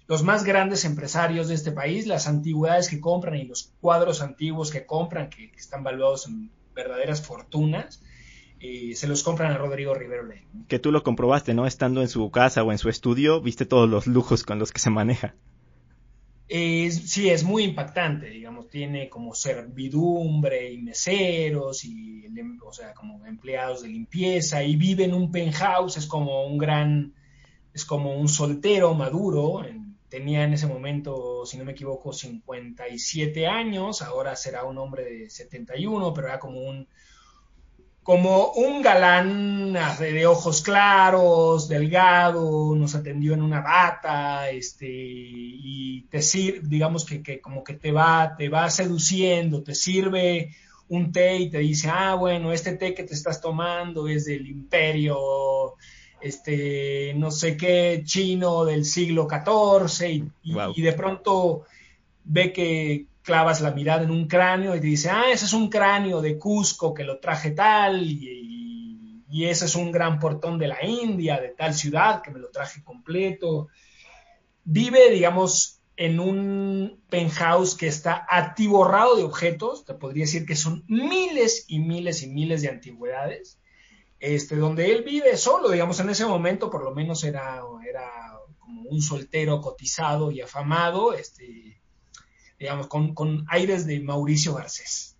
[0.08, 4.72] los más grandes empresarios de este país, las antigüedades que compran y los cuadros antiguos
[4.72, 8.04] que compran, que, están valuados en verdaderas fortunas,
[8.60, 10.48] eh, se los compran a Rodrigo Rivera Lake.
[10.68, 11.65] Que tú lo comprobaste, ¿no?
[11.65, 14.80] Estando en su casa o en su estudio, viste todos los lujos con los que
[14.80, 15.36] se maneja
[16.47, 22.25] sí, es muy impactante, digamos, tiene como servidumbre y meseros y,
[22.63, 27.13] o sea, como empleados de limpieza y vive en un penthouse, es como un gran,
[27.73, 29.63] es como un soltero maduro,
[30.10, 35.29] tenía en ese momento, si no me equivoco, 57 años, ahora será un hombre de
[35.29, 36.88] 71, pero era como un,
[38.06, 46.22] como un galán de ojos claros, delgado, nos atendió en una bata, este, y te
[46.22, 50.52] sirve, digamos que, que, como que te va, te va seduciendo, te sirve
[50.88, 54.46] un té y te dice, ah, bueno, este té que te estás tomando es del
[54.46, 55.74] imperio,
[56.22, 61.63] este, no sé qué, chino del siglo XIV, y de pronto
[62.24, 65.70] ve que, clavas la mirada en un cráneo y te dice, ah, ese es un
[65.70, 70.68] cráneo de Cusco que lo traje tal, y, y ese es un gran portón de
[70.68, 73.68] la India, de tal ciudad, que me lo traje completo.
[74.64, 80.84] Vive, digamos, en un penthouse que está atiborrado de objetos, te podría decir que son
[80.88, 83.60] miles y miles y miles de antigüedades,
[84.20, 88.84] este, donde él vive solo, digamos, en ese momento por lo menos era, era como
[88.84, 91.82] un soltero cotizado y afamado, este,
[92.60, 95.18] digamos, con, con aires de Mauricio Garcés.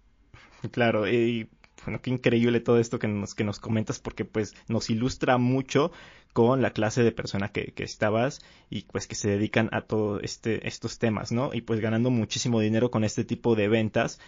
[0.72, 1.50] Claro, y
[1.84, 5.92] bueno, qué increíble todo esto que nos, que nos comentas porque pues nos ilustra mucho
[6.34, 10.22] con la clase de persona que, que estabas y pues que se dedican a todos
[10.24, 11.54] este, estos temas, ¿no?
[11.54, 14.20] Y pues ganando muchísimo dinero con este tipo de ventas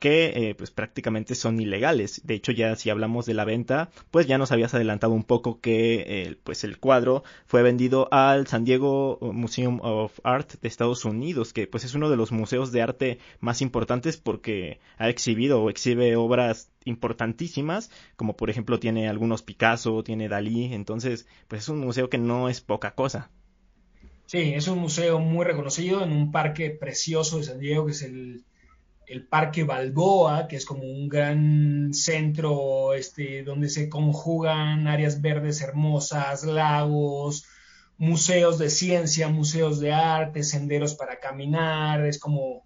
[0.00, 2.22] que eh, pues prácticamente son ilegales.
[2.24, 5.60] De hecho, ya si hablamos de la venta, pues ya nos habías adelantado un poco
[5.60, 11.04] que eh, pues el cuadro fue vendido al San Diego Museum of Art de Estados
[11.04, 15.62] Unidos, que pues es uno de los museos de arte más importantes porque ha exhibido
[15.62, 21.68] o exhibe obras importantísimas, como por ejemplo tiene algunos Picasso, tiene Dalí, entonces pues es
[21.68, 23.30] un museo que no es poca cosa.
[24.24, 28.02] Sí, es un museo muy reconocido en un parque precioso de San Diego que es
[28.02, 28.44] el
[29.10, 35.60] el Parque Balboa, que es como un gran centro este, donde se conjugan áreas verdes
[35.62, 37.44] hermosas, lagos,
[37.98, 42.64] museos de ciencia, museos de arte, senderos para caminar, es como,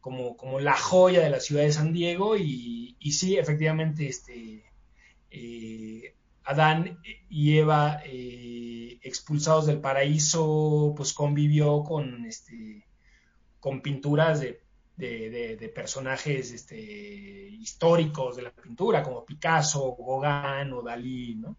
[0.00, 4.64] como, como la joya de la ciudad de San Diego y, y sí, efectivamente, este,
[5.30, 6.98] eh, Adán
[7.30, 12.84] y Eva eh, expulsados del paraíso, pues convivió con, este,
[13.60, 14.63] con pinturas de
[14.96, 21.56] de, personajes este, históricos de la pintura, como Picasso, Gauguin o Dalí, ¿no?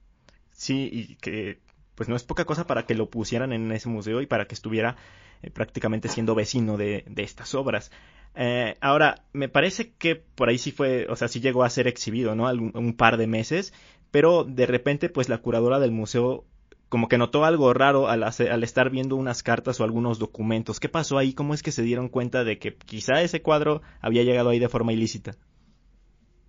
[0.51, 1.59] Sí, y que
[1.95, 4.55] pues no es poca cosa para que lo pusieran en ese museo y para que
[4.55, 4.97] estuviera
[5.41, 7.91] eh, prácticamente siendo vecino de, estas obras.
[8.35, 11.87] Eh, ahora, me parece que por ahí sí fue, o sea, sí llegó a ser
[11.87, 12.49] exhibido, ¿no?
[12.49, 13.73] un par de meses,
[14.11, 16.45] pero de repente, pues la curadora del museo
[16.89, 20.79] como que notó algo raro al, al, estar viendo unas cartas o algunos documentos.
[20.79, 21.33] ¿Qué pasó ahí?
[21.33, 24.69] ¿Cómo es que se dieron cuenta de que quizá ese cuadro había llegado ahí de
[24.69, 25.35] forma ilícita?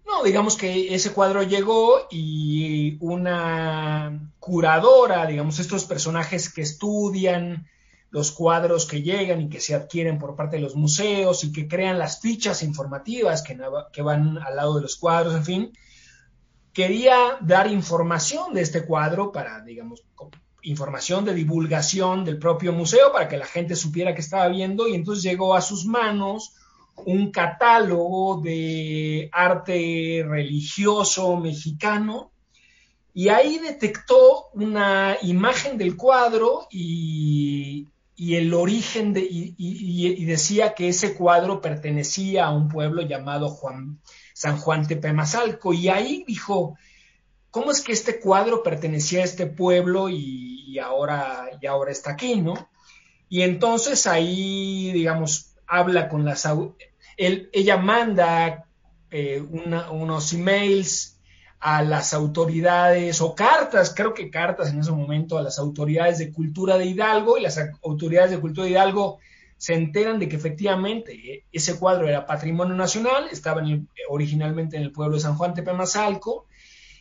[0.07, 7.67] No, digamos que ese cuadro llegó y una curadora, digamos, estos personajes que estudian
[8.11, 11.67] los cuadros que llegan y que se adquieren por parte de los museos y que
[11.67, 13.59] crean las fichas informativas que,
[13.93, 15.73] que van al lado de los cuadros, en fin,
[16.77, 20.03] quería dar información de este cuadro para, digamos,
[20.61, 24.95] información de divulgación del propio museo para que la gente supiera que estaba viendo y
[24.95, 26.53] entonces llegó a sus manos
[27.07, 32.31] un catálogo de arte religioso mexicano
[33.15, 37.87] y ahí detectó una imagen del cuadro y,
[38.19, 43.99] el origen de, y, decía que ese cuadro pertenecía a un pueblo llamado Juan,
[44.37, 45.73] San Juan Tepemazalco.
[45.73, 46.77] Y ahí dijo,
[47.51, 52.37] ¿cómo es que este cuadro pertenecía a este pueblo y, ahora, y ahora está aquí,
[52.43, 52.69] ¿no?
[53.31, 56.47] Y entonces ahí, digamos, habla con las...
[57.17, 58.67] ella manda
[59.11, 61.19] eh, unos emails
[61.59, 66.31] a las autoridades o cartas, creo que cartas en ese momento a las autoridades de
[66.31, 69.19] cultura de Hidalgo y las autoridades de cultura de Hidalgo
[69.57, 73.63] se enteran de que efectivamente eh, ese cuadro era patrimonio nacional, estaba
[74.09, 76.47] originalmente en el pueblo de San Juan Tepemazalco,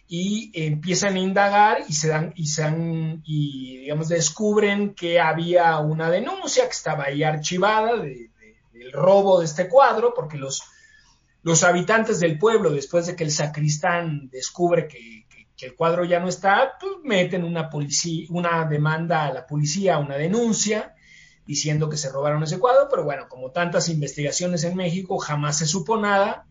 [0.08, 5.80] y empiezan a indagar y se dan y se dan y digamos descubren que había
[5.80, 8.30] una denuncia que estaba ahí archivada de,
[8.72, 10.62] del robo de este cuadro porque los
[11.41, 15.26] los habitantes del pueblo después de que el sacristán descubre que,
[15.58, 19.98] que el cuadro ya no está pues meten una policía una demanda a la policía
[19.98, 20.94] una denuncia
[21.45, 25.65] diciendo que se robaron ese cuadro, pero bueno, como tantas investigaciones en México, jamás se
[25.65, 26.47] supo nada,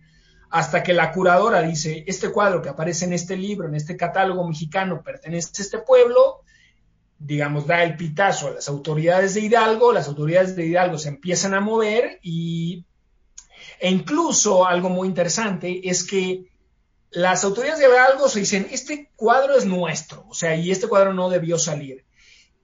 [0.50, 4.46] hasta que la curadora dice, este cuadro que aparece en este libro, en este catálogo
[4.46, 6.42] mexicano, pertenece a este pueblo,
[7.18, 11.54] digamos, da el pitazo a las autoridades de Hidalgo, las autoridades de Hidalgo se empiezan
[11.54, 12.86] a mover y,
[13.80, 16.52] e incluso algo muy interesante es que
[17.10, 21.14] las autoridades de Hidalgo se dicen, este cuadro es nuestro, o sea, y este cuadro
[21.14, 22.03] no debió salir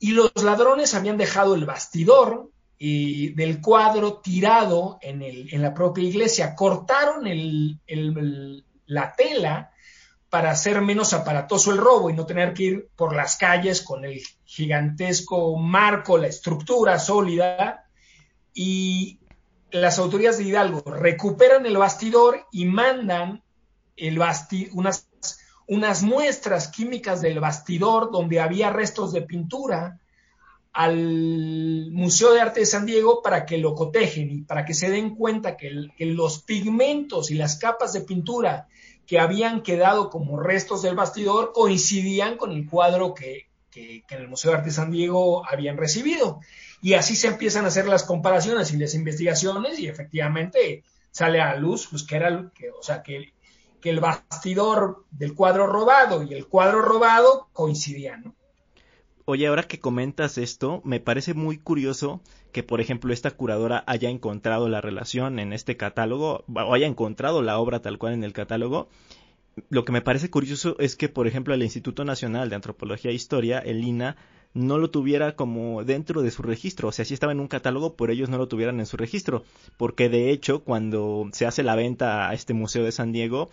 [0.00, 5.74] y los ladrones habían dejado el bastidor eh, del cuadro tirado en, el, en, la
[5.74, 6.54] propia iglesia.
[6.56, 7.78] Cortaron el,
[8.86, 9.70] la tela
[10.30, 14.06] para hacer menos aparatoso el robo y no tener que ir por las calles con
[14.06, 17.84] el gigantesco marco, la estructura sólida.
[18.54, 19.20] Y
[19.70, 23.42] las autoridades de Hidalgo recuperan el bastidor y mandan
[23.96, 25.09] el basti unas
[25.70, 30.00] unas muestras químicas del bastidor donde había restos de pintura
[30.72, 34.90] al Museo de Arte de San Diego para que lo cotejen y para que se
[34.90, 38.66] den cuenta que, los pigmentos y las capas de pintura
[39.06, 44.28] que habían quedado como restos del bastidor coincidían con el cuadro que, que, en el
[44.28, 46.40] Museo de Arte de San Diego habían recibido.
[46.83, 51.54] Y así se empiezan a hacer las comparaciones y las investigaciones y efectivamente sale a
[51.54, 53.33] luz, pues que era, o sea, que,
[53.80, 58.34] que el bastidor del cuadro robado y el cuadro robado coincidían, ¿no?
[59.26, 64.08] Oye, ahora que comentas esto, me parece muy curioso que, por ejemplo, esta curadora haya
[64.08, 68.32] encontrado la relación en este catálogo, o haya encontrado la obra tal cual en el
[68.32, 68.88] catálogo.
[69.68, 73.14] Lo que me parece curioso es que, por ejemplo, el Instituto Nacional de Antropología e
[73.14, 74.16] Historia, el INA,
[74.52, 77.94] no lo tuviera como dentro de su registro, o sea, sí estaba en un catálogo,
[77.94, 79.44] pero ellos no lo tuvieran en su registro,
[79.76, 83.48] porque de hecho, cuando se hace la venta a este Museo de San Diego,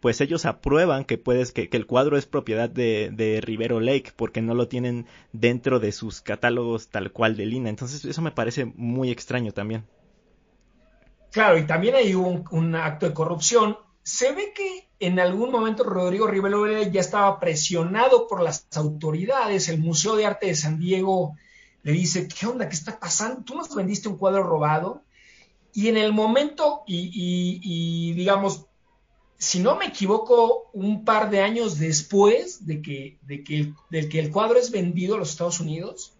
[0.00, 4.42] pues ellos aprueban que puedes que, el cuadro es propiedad de, de, Rivero Lake porque
[4.42, 7.70] no lo tienen dentro de sus catálogos tal cual de Lina.
[7.70, 9.84] Entonces eso me parece muy extraño también.
[11.30, 13.78] Claro, y también hay un, un acto de corrupción.
[14.02, 19.68] Se ve que en algún momento Rodrigo Rivero ya estaba presionado por las autoridades.
[19.68, 21.36] El Museo de Arte de San Diego
[21.82, 22.68] le dice, ¿qué onda?
[22.68, 23.42] ¿Qué está pasando?
[23.42, 25.02] ¿Tú nos vendiste un cuadro robado?
[25.72, 28.66] Y en el momento, y, digamos,
[29.38, 33.18] si no me equivoco, un par de años después de que
[34.20, 36.14] el cuadro es vendido a los Estados Unidos,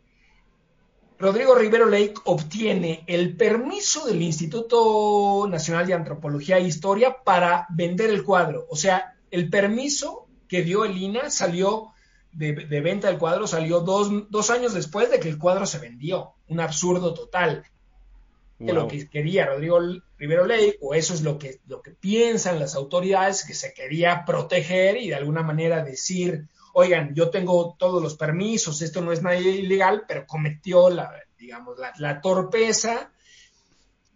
[1.22, 8.10] Rodrigo Rivero Lake obtiene el permiso del Instituto Nacional de Antropología e Historia para vender
[8.10, 8.66] el cuadro.
[8.68, 11.92] O sea, el permiso que dio el INA salió
[12.32, 15.78] de, de venta del cuadro, salió dos, dos, años después de que el cuadro se
[15.78, 16.32] vendió.
[16.48, 17.64] Un absurdo total
[18.70, 19.80] lo que quería Rodrigo
[20.18, 24.24] Rivero Ley, o eso es lo que, lo que piensan las autoridades, que se quería
[24.24, 29.22] proteger y de alguna manera decir, oigan, yo tengo todos los permisos, esto no es
[29.22, 33.12] nada ilegal, pero cometió la, digamos, la, torpeza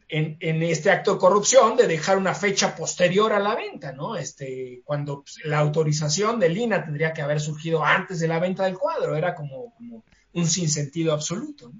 [0.09, 4.17] en, en, este acto de corrupción de dejar una fecha posterior a la venta, ¿no?
[4.17, 8.65] Este, cuando pues, la autorización de Lina tendría que haber surgido antes de la venta
[8.65, 11.73] del cuadro, era como, como un sinsentido absoluto.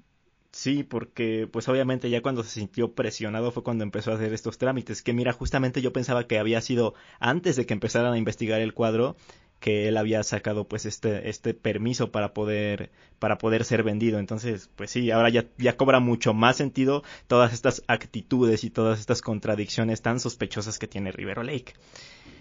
[0.57, 4.57] Sí, porque pues obviamente ya cuando se sintió presionado fue cuando empezó a hacer estos
[4.57, 8.59] trámites, que mira, justamente yo pensaba que había sido antes de que empezaran a investigar
[8.61, 9.15] el cuadro
[9.59, 14.19] que él había sacado pues este este permiso para poder para poder ser vendido.
[14.19, 18.99] Entonces, pues sí, ahora ya ya cobra mucho más sentido todas estas actitudes y todas
[18.99, 21.73] estas contradicciones tan sospechosas que tiene Rivero Lake.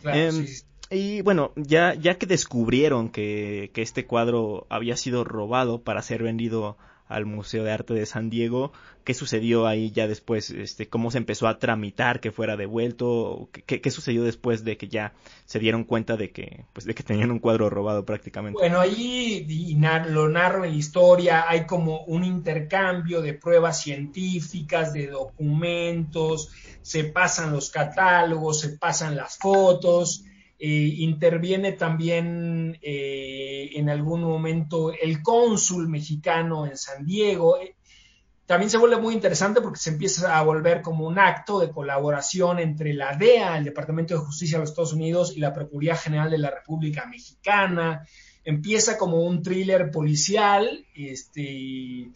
[0.04, 0.46] Em,
[0.90, 6.22] y bueno, ya, ya que descubrieron que, que este cuadro había sido robado para ser
[6.22, 6.76] vendido
[7.08, 8.72] al Museo de Arte de San Diego.
[9.04, 10.50] ¿Qué sucedió ahí ya después?
[10.50, 13.48] Este, ¿Cómo se empezó a tramitar que fuera devuelto?
[13.52, 15.12] ¿Qué, qué sucedió después de que ya
[15.44, 18.58] se dieron cuenta de que, pues, de que tenían un cuadro robado prácticamente?
[18.58, 19.46] Bueno, ahí
[20.08, 26.50] lo narro en la historia, hay como un intercambio de pruebas científicas, de documentos,
[26.82, 30.24] se pasan los catálogos, se pasan las fotos
[30.58, 37.58] eh, interviene también eh, en algún momento el cónsul mexicano en San Diego.
[37.58, 37.76] Eh,
[38.46, 42.58] también se vuelve muy interesante porque se empieza a volver como un acto de colaboración
[42.58, 46.30] entre la DEA, el Departamento de Justicia de los Estados Unidos, y la Procuraduría General
[46.30, 48.06] de la República Mexicana.
[48.44, 52.08] Empieza como un thriller policial, este,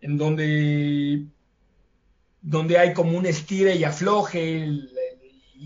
[0.00, 1.24] en donde,
[2.42, 4.91] donde hay como un estire y afloje, el,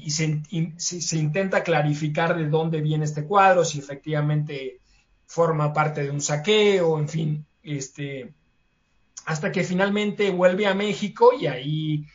[0.03, 4.81] y se, intenta clarificar de dónde viene este cuadro, si efectivamente
[5.27, 8.33] forma parte de un saqueo, en fin, este,
[9.25, 12.07] hasta que finalmente vuelve a México y ahí,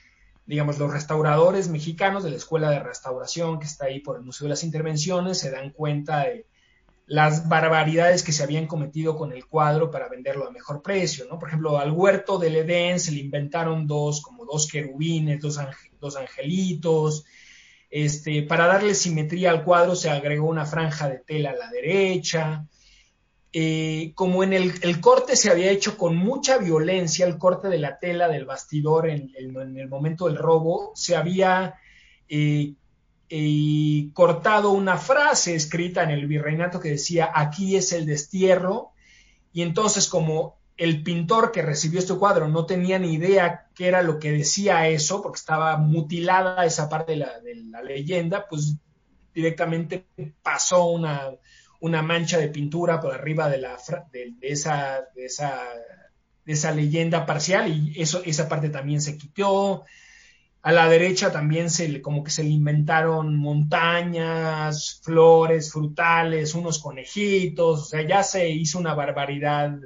[0.45, 4.45] digamos, los restauradores mexicanos de la Escuela de Restauración que está ahí por el Museo
[4.45, 6.45] de las Intervenciones se dan cuenta de
[7.11, 11.37] las barbaridades que se habían cometido con el cuadro para venderlo a mejor precio, ¿no?
[11.37, 15.59] Por ejemplo, al huerto del Edén se le inventaron dos, como dos querubines, dos,
[15.99, 17.25] dos angelitos,
[17.91, 22.65] este, para darle simetría al cuadro se agregó una franja de tela a la derecha.
[23.53, 27.99] Eh, como en el, corte se había hecho con mucha violencia, el corte de la
[27.99, 31.75] tela del bastidor en, el momento del robo, se había
[32.29, 32.75] eh,
[33.29, 38.91] eh, cortado una frase escrita en el virreinato que decía, aquí es el destierro,
[39.51, 44.01] y entonces como el pintor que recibió este cuadro no tenía ni idea qué era
[44.01, 48.77] lo que decía eso, porque estaba mutilada esa parte de la, leyenda, pues
[49.31, 50.07] directamente
[50.41, 51.37] pasó una,
[52.01, 53.77] mancha de pintura por arriba de, la,
[56.47, 59.85] esa leyenda parcial y eso, esa parte también se quitó.
[60.63, 67.81] A la derecha también se como que se le inventaron montañas, flores, frutales, unos conejitos,
[67.81, 69.77] o sea, ya se hizo una barbaridad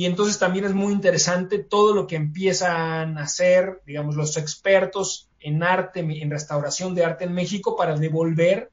[0.00, 5.28] y entonces también es muy interesante todo lo que empiezan a hacer, digamos, los expertos
[5.40, 8.70] en arte, en restauración de arte en México para devolver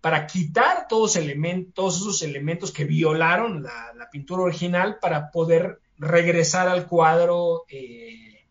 [0.00, 7.62] para quitar todos, esos elementos que violaron la, pintura original para poder regresar al cuadro,
[7.68, 8.44] eh,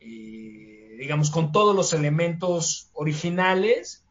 [0.00, 4.04] eh, digamos, con todos los elementos originales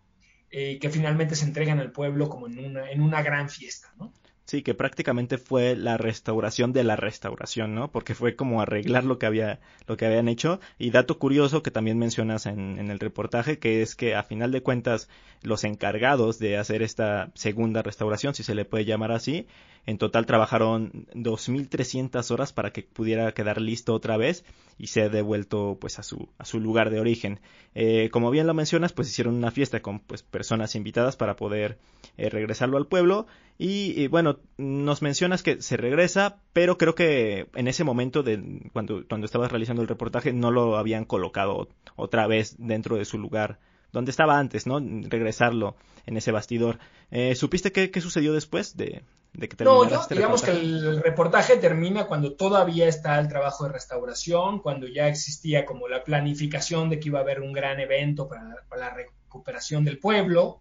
[0.50, 4.12] eh, que finalmente se entregan al pueblo como en una, en una gran fiesta, ¿no?
[4.48, 7.91] Sí, que prácticamente fue la restauración de la restauración, ¿no?
[7.91, 10.62] Porque fue como arreglar lo que había, lo que habían hecho.
[10.80, 14.54] Y dato curioso que también mencionas en, en el reportaje, que es que a final
[14.54, 15.10] de cuentas
[15.43, 19.48] los encargados de hacer esta segunda restauración, si se le puede llamar así,
[19.88, 24.44] en total trabajaron 2.300 horas para que pudiera quedar listo otra vez
[24.78, 27.40] y ser devuelto pues a su, a su lugar de origen.
[27.74, 31.80] Eh, como bien lo mencionas, pues hicieron una fiesta con pues personas invitadas para poder
[32.18, 33.28] eh, regresarlo al pueblo
[33.58, 39.08] y, bueno, nos mencionas que se regresa, pero creo que en ese momento de cuando,
[39.08, 43.58] cuando estabas realizando el reportaje no lo habían colocado otra vez dentro de su lugar
[43.94, 44.80] donde estaba antes, ¿no?
[44.80, 46.78] Regresarlo en ese bastidor.
[47.10, 49.04] Eh, ¿Supiste qué, qué, sucedió después de,
[49.38, 53.74] de que No, este digamos que el reportaje termina cuando todavía está el trabajo de
[53.74, 58.28] restauración, cuando ya existía como la planificación de que iba a haber un gran evento
[58.28, 60.60] para, para la recuperación del pueblo,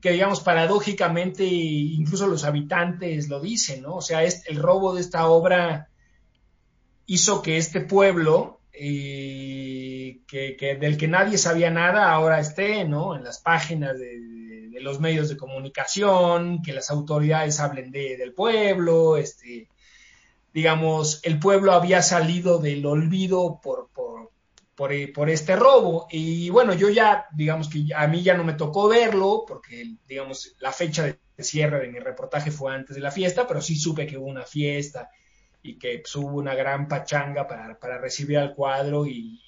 [0.00, 3.96] que digamos paradójicamente incluso los habitantes lo dicen, ¿no?
[3.96, 5.90] O sea, es, el robo de esta obra
[7.04, 13.16] hizo que este pueblo y que, del que nadie sabía nada ahora esté, ¿no?
[13.16, 14.18] En las páginas de,
[14.80, 19.68] los medios de comunicación, que las autoridades hablen de, del pueblo, este,
[20.52, 24.30] digamos, el pueblo había salido del olvido por, por,
[24.74, 26.06] por, este robo.
[26.10, 30.54] Y bueno, yo ya, digamos que a mí ya no me tocó verlo, porque, digamos,
[30.60, 34.06] la fecha de cierre de mi reportaje fue antes de la fiesta, pero sí supe
[34.06, 35.10] que hubo una fiesta
[35.62, 39.40] y que pues, hubo una gran pachanga para, recibir al cuadro y,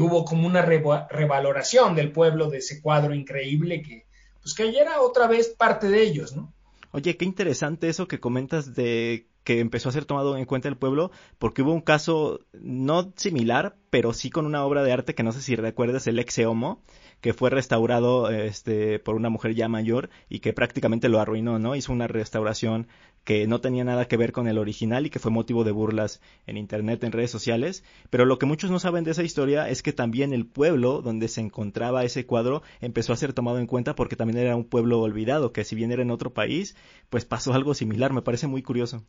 [0.00, 4.07] hubo como una revaloración del pueblo de ese cuadro increíble que,
[4.48, 6.54] pues que ya era otra vez parte de ellos, ¿no?
[6.92, 10.76] Oye, qué interesante eso que comentas de que empezó a ser tomado en cuenta el
[10.76, 15.22] pueblo, porque hubo un caso no similar, pero sí con una obra de arte que
[15.22, 16.82] no sé si recuerdas, el Exe Homo,
[17.20, 21.76] que fue restaurado este, por una mujer ya mayor y que prácticamente lo arruinó, ¿no?
[21.76, 22.88] Hizo una restauración
[23.28, 26.22] que no tenía nada que ver con el original y que fue motivo de burlas
[26.46, 27.84] en internet, en redes sociales.
[28.08, 31.28] Pero lo que muchos no saben de esa historia es que también el pueblo donde
[31.28, 35.02] se encontraba ese cuadro empezó a ser tomado en cuenta porque también era un pueblo
[35.02, 36.74] olvidado, que si bien era en otro país,
[37.10, 38.14] pues pasó algo similar.
[38.14, 39.04] Me parece muy curioso.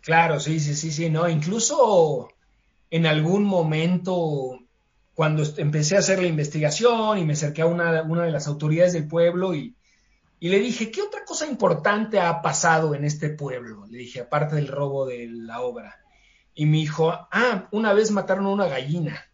[0.00, 1.28] Claro, sí, sí, sí, sí, no.
[1.28, 2.30] Incluso
[2.90, 4.58] en algún momento
[5.12, 9.06] cuando empecé a hacer la investigación y me acerqué a una, de las autoridades del
[9.06, 9.76] pueblo y,
[10.40, 13.86] le dije, ¿qué otra cosa importante ha pasado en este pueblo?
[13.86, 15.98] Le dije, aparte del robo de la obra.
[16.54, 19.24] Y me dijo, ah, una vez mataron a una gallina.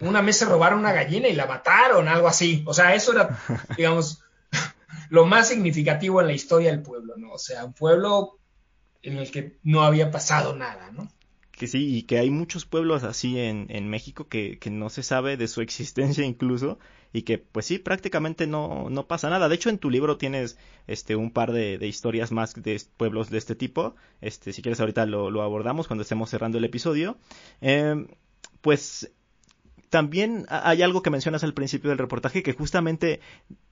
[0.00, 2.64] Una vez se robaron una gallina y la mataron, algo así.
[2.66, 3.38] O sea, eso era,
[3.76, 4.22] digamos,
[5.10, 7.32] lo más significativo en la historia del pueblo, ¿no?
[7.32, 8.38] O sea, un pueblo
[9.02, 11.08] en el que no había pasado nada, ¿no?
[11.62, 15.04] Que sí, y que hay muchos pueblos así en, en México que, que, no se
[15.04, 16.80] sabe de su existencia incluso,
[17.12, 19.48] y que pues sí, prácticamente no, no pasa nada.
[19.48, 20.58] De hecho, en tu libro tienes
[20.88, 23.94] este un par de, historias más de pueblos de este tipo.
[24.20, 27.16] Este, si quieres ahorita lo, lo abordamos cuando estemos cerrando el episodio.
[27.60, 28.08] Eh,
[28.60, 29.12] pues
[29.92, 33.20] también hay algo que mencionas al principio del reportaje que justamente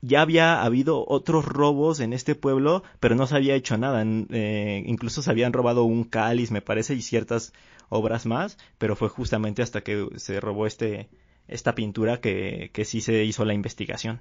[0.03, 4.05] ya había habido otros robos en este pueblo, pero no se había hecho nada.
[4.05, 7.55] Eh, incluso se habían robado un cáliz, me parece, y ciertas
[7.89, 11.09] obras más, pero fue justamente hasta que se robó este
[11.49, 14.21] esta pintura que, que sí se hizo la investigación.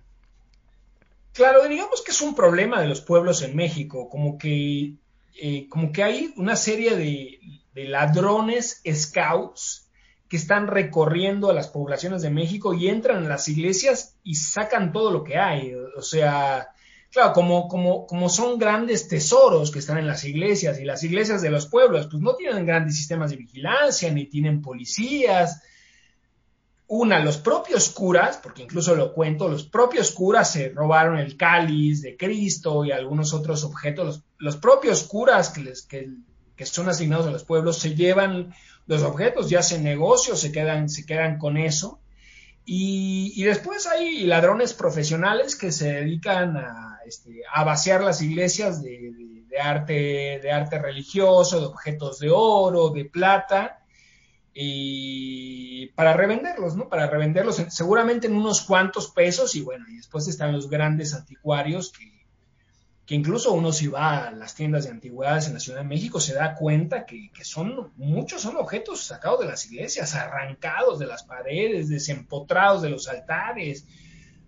[1.34, 4.94] Claro, digamos que es un problema de los pueblos en México, como que,
[5.36, 7.42] eh, como que hay una serie de,
[7.74, 9.89] de ladrones scouts
[10.30, 14.94] que están recorriendo a las poblaciones de México y entran a las iglesias y sacan
[14.94, 15.74] todo lo que hay.
[15.74, 16.70] O sea,
[17.12, 21.42] claro, como, como, como son grandes tesoros que están en las iglesias y las iglesias
[21.42, 25.64] de los pueblos, pues no tienen grandes sistemas de vigilancia ni tienen policías.
[26.86, 32.04] Una, los propios curas, porque incluso lo cuento, los propios curas se robaron el cáliz
[32.04, 34.24] de Cristo y algunos otros objetos.
[34.38, 36.08] Los, propios curas que, les, que,
[36.56, 38.54] que son asignados a los pueblos se llevan
[38.90, 42.00] los objetos, ya hacen negocios, se quedan, se quedan con eso.
[42.66, 49.14] Y, después hay ladrones profesionales que se dedican a, este, a vaciar las iglesias de,
[49.62, 53.84] arte, de arte religioso, de objetos de oro, de plata,
[54.56, 56.90] y para revenderlos, ¿no?
[56.90, 61.92] Para revenderlos seguramente en unos cuantos pesos y bueno, y después están los grandes anticuarios
[61.92, 62.19] que,
[63.10, 66.20] que incluso uno si va a las tiendas de antigüedades en la Ciudad de México
[66.20, 71.24] se da cuenta que, son muchos son objetos sacados de las iglesias, arrancados de las
[71.24, 73.88] paredes, desempotrados de los altares.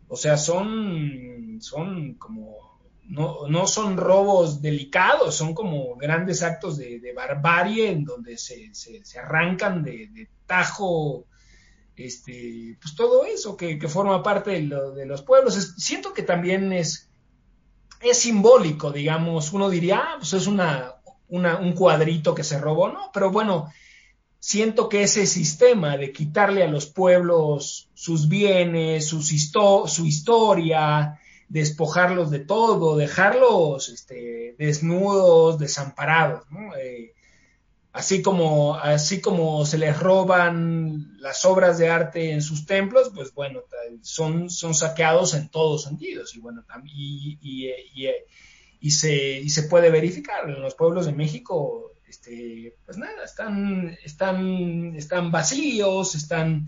[0.08, 7.14] O sea, son, son como, no, no, son robos delicados, son como grandes actos de,
[7.16, 11.26] barbarie en donde se, se, arrancan de, tajo
[11.96, 15.56] este, pues todo eso que, forma parte de, de los pueblos.
[15.78, 17.11] siento que también es,
[18.02, 20.96] es simbólico, digamos, uno diría, ah, pues es una,
[21.30, 23.72] un cuadrito que se robó, no, pero bueno,
[24.40, 32.32] siento que ese sistema de quitarle a los pueblos sus bienes, sus su historia, despojarlos
[32.32, 36.76] de todo, dejarlos este, desnudos, desamparados, ¿no?
[36.76, 37.14] Eh,
[37.94, 43.34] así como, así como se les roban las obras de arte en sus templos, pues
[43.34, 43.62] bueno,
[44.02, 46.36] son, son saqueados en todos sentidos.
[46.36, 48.10] Y bueno, y, y,
[48.80, 50.50] y, se, y se puede verificar.
[50.50, 56.68] En los pueblos de México, este, pues nada, están, están, están vacíos, están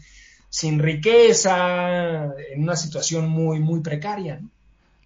[0.49, 4.39] sin riqueza, en una situación muy, muy precaria.
[4.39, 4.51] ¿no?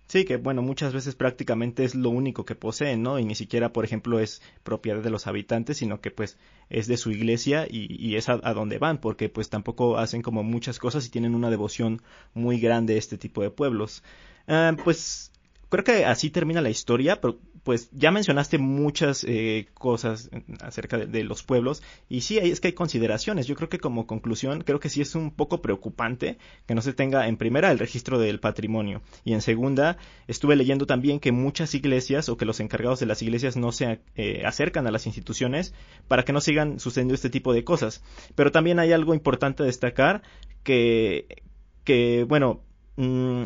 [0.08, 3.20] Sí, que bueno, muchas veces prácticamente es lo único que poseen, ¿no?
[3.20, 6.38] Y ni siquiera, por ejemplo, es propiedad de los habitantes, sino que pues
[6.70, 10.80] es de su iglesia y, es a, donde van, porque pues tampoco hacen como muchas
[10.80, 12.02] cosas y tienen una devoción
[12.34, 14.02] muy grande este tipo de pueblos.
[14.48, 15.32] Ah, pues
[15.70, 20.30] creo que así termina la historia, pero pues ya mencionaste muchas eh, cosas
[20.62, 23.46] acerca de, los pueblos y sí, es que hay consideraciones.
[23.46, 26.94] Yo creo que como conclusión, creo que sí es un poco preocupante que no se
[26.94, 29.98] tenga en primera el registro del patrimonio y en segunda
[30.28, 34.00] estuve leyendo también que muchas iglesias o que los encargados de las iglesias no se
[34.16, 35.74] eh, acercan a las instituciones
[36.08, 38.02] para que no sigan sucediendo este tipo de cosas.
[38.36, 40.22] Pero también hay algo importante a destacar
[40.64, 41.44] que,
[41.84, 42.62] que bueno,
[42.96, 43.44] mmm,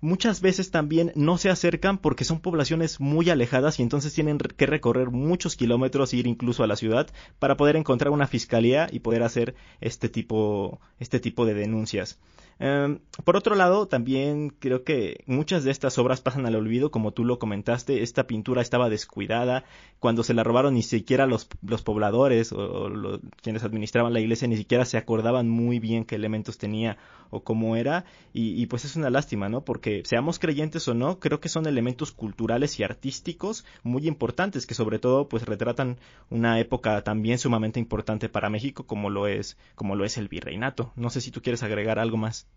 [0.00, 4.66] muchas veces también no se acercan porque son poblaciones muy alejadas y entonces tienen que
[4.66, 9.00] recorrer muchos kilómetros e ir incluso a la ciudad para poder encontrar una fiscalía y
[9.00, 12.18] poder hacer este tipo, este tipo de denuncias.
[12.62, 17.12] Em, por otro lado, también creo que muchas de estas obras pasan al olvido, como
[17.12, 19.64] tú lo comentaste, esta pintura estaba descuidada,
[19.98, 24.58] cuando se la robaron ni siquiera los, los pobladores o, quienes administraban la iglesia ni
[24.58, 26.98] siquiera se acordaban muy bien qué elementos tenía
[27.30, 28.04] o cómo era,
[28.34, 29.64] y, y pues es una lástima, ¿no?
[29.64, 34.74] Porque seamos creyentes o no, creo que son elementos culturales y artísticos muy importantes que
[34.74, 35.96] sobre todo pues retratan
[36.28, 40.92] una época también sumamente importante para México como lo es, como lo es el virreinato.
[40.96, 42.49] No sé si tú quieres agregar algo más.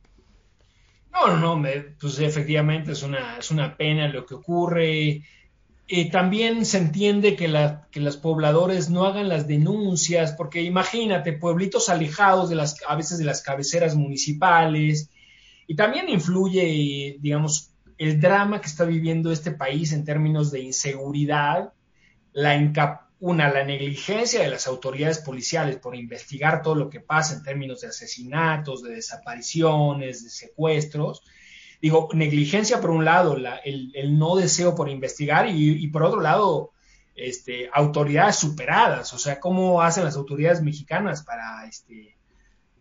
[1.14, 5.24] No, no, me, pues efectivamente es una, es una pena lo que ocurre.
[5.88, 11.34] Eh, también se entiende que, la, que los pobladores no hagan las denuncias, porque imagínate,
[11.34, 15.10] pueblitos alejados de las, a veces de las cabeceras municipales,
[15.68, 21.74] y también influye, digamos, el drama que está viviendo este país en términos de inseguridad,
[22.32, 22.56] la,
[23.24, 27.80] una, la negligencia de las autoridades policiales por investigar todo lo que pasa en términos
[27.80, 31.24] de asesinatos, de desapariciones, de secuestros.
[31.82, 36.72] Digo, negligencia por un lado, el, no deseo por investigar y, por otro lado,
[37.16, 42.18] este, autoridades superadas, o sea, cómo hacen las autoridades mexicanas para, este,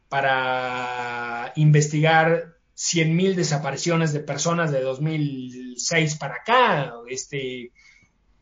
[0.09, 7.70] para investigar 100.000 desapariciones de personas de 2006 para acá, este,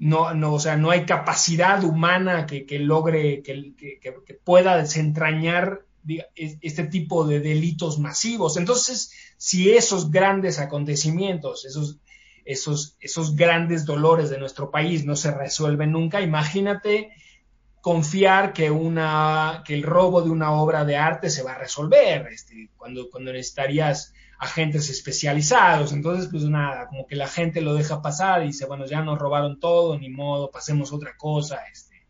[0.00, 5.82] no, no, o sea, no hay capacidad humana que, logre, que, pueda desentrañar
[6.34, 8.56] este tipo de delitos masivos.
[8.56, 11.98] Entonces, si esos grandes acontecimientos, esos,
[12.46, 17.10] esos, esos grandes dolores de nuestro país no se resuelven nunca, imagínate
[17.82, 22.26] confiar que una que el robo de una obra de arte se va a resolver
[22.30, 25.92] este, cuando cuando necesitarías agentes especializados.
[25.92, 29.18] Entonces, pues nada, como que la gente lo deja pasar y dice, bueno, ya nos
[29.18, 31.60] robaron todo, ni modo, pasemos otra cosa.
[31.70, 32.06] Este,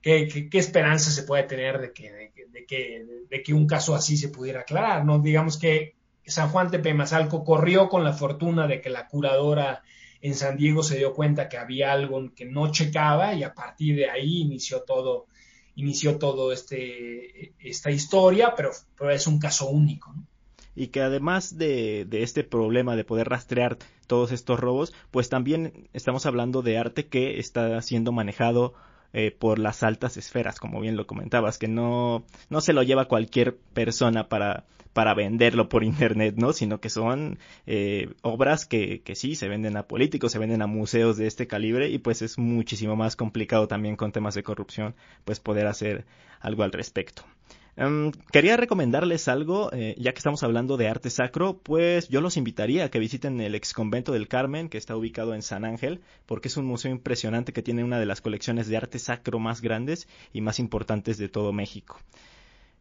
[0.00, 4.16] ¿qué, qué, esperanza se puede tener de que, de, que, de que un caso así
[4.16, 5.04] se pudiera aclarar?
[5.04, 5.18] ¿no?
[5.18, 9.82] Digamos que San Juan Tepemazalco corrió con la fortuna de que la curadora
[10.22, 13.96] en San Diego se dio cuenta que había algo que no checaba y a partir
[13.96, 15.26] de ahí inició todo
[15.76, 20.12] inició todo este esta historia, pero, pero es un caso único.
[20.12, 20.26] ¿no?
[20.78, 25.88] Y que además de, de, este problema de poder rastrear todos estos robos, pues también
[25.92, 28.74] estamos hablando de arte que está siendo manejado
[29.12, 33.06] eh, por las altas esferas, como bien lo comentabas, que no, no se lo lleva
[33.06, 36.52] cualquier persona para, para venderlo por internet, ¿no?
[36.52, 40.68] Sino que son eh, obras que, que sí se venden a políticos, se venden a
[40.68, 44.94] museos de este calibre y pues es muchísimo más complicado también con temas de corrupción,
[45.24, 46.04] pues poder hacer
[46.40, 47.24] algo al respecto.
[47.80, 52.36] Em, quería recomendarles algo, eh, ya que estamos hablando de arte sacro, pues yo los
[52.36, 56.00] invitaría a que visiten el ex convento del Carmen, que está ubicado en San Ángel,
[56.26, 59.60] porque es un museo impresionante que tiene una de las colecciones de arte sacro más
[59.60, 62.00] grandes y más importantes de todo México.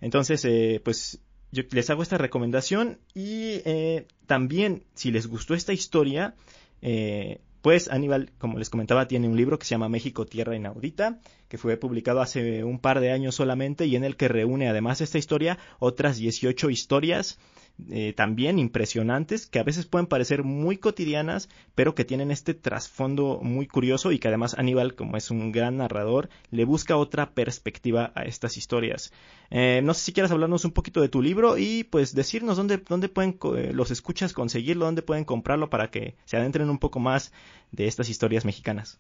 [0.02, 1.22] Entonces, eh, pues
[1.52, 6.34] yo les hago esta recomendación y eh, también, si les gustó esta historia,
[7.62, 11.58] pues Aníbal, como les comentaba, tiene un libro que se llama México Tierra Inaudita, que
[11.58, 15.06] fue publicado hace un par de años solamente y en el que reúne además de
[15.06, 17.40] esta historia otras 18 historias
[17.92, 23.40] eh, también impresionantes que a veces pueden parecer muy cotidianas pero que tienen este trasfondo
[23.44, 28.12] muy curioso y que además Aníbal como es un gran narrador le busca otra perspectiva
[28.16, 29.14] a estas historias.
[29.52, 32.78] Eh, no sé si quieres hablarnos un poquito de tu libro y pues decirnos dónde,
[32.78, 37.00] dónde pueden eh, los escuchas conseguirlo dónde pueden comprarlo para que se adentren un poco
[37.00, 37.32] más
[37.72, 39.00] de estas historias mexicanas.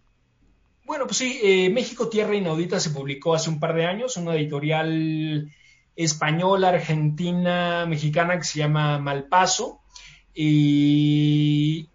[0.86, 5.51] Bueno, pues sí, México Tierra Inaudita se publicó hace un par de años, una editorial
[5.98, 9.82] española, argentina, mexicana que se llama Malpaso.
[10.39, 11.89] Y,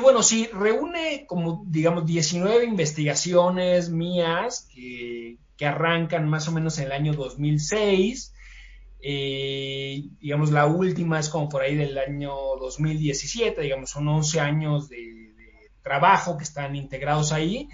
[0.00, 6.92] bueno, sí, reúne como, digamos, 19 investigaciones mías que, arrancan más o menos en el
[6.92, 8.34] año 2006.
[9.00, 14.90] Eh, digamos, la última es como por ahí del año 2017, digamos, son 11 años
[14.90, 15.32] de
[15.82, 17.68] trabajo que están integrados ahí.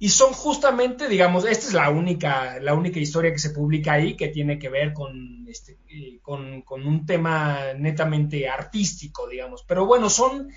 [0.00, 4.16] Y son justamente, digamos, esta es la única, la única historia que se publica ahí
[4.16, 9.64] que tiene que ver con, este, eh, con, con, un tema netamente artístico, digamos.
[9.66, 10.52] Pero bueno, son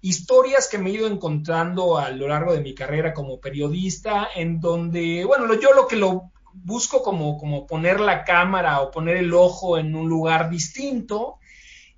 [0.00, 4.60] historias que me he ido encontrando a lo largo de mi carrera como periodista, en
[4.60, 9.34] donde, bueno, yo lo que lo busco como, como poner la cámara o poner el
[9.34, 11.36] ojo en un lugar distinto.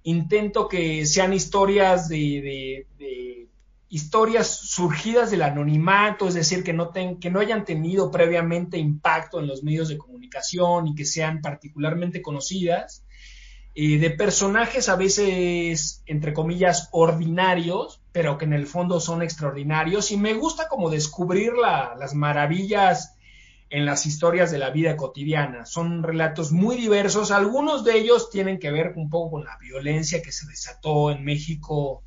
[0.02, 3.47] Intento que sean historias de, de
[3.88, 9.46] historias surgidas del anonimato, es decir, que no, que no hayan tenido previamente impacto en
[9.46, 13.04] los medios de comunicación y que sean particularmente conocidas,
[13.74, 20.10] eh, de personajes a veces, entre comillas, ordinarios, pero que en el fondo son extraordinarios,
[20.10, 23.14] y me gusta como descubrir las maravillas
[23.70, 25.64] en las historias de la vida cotidiana.
[25.64, 30.22] Son relatos muy diversos, algunos de ellos tienen que ver un poco con la violencia
[30.22, 32.02] que se desató en México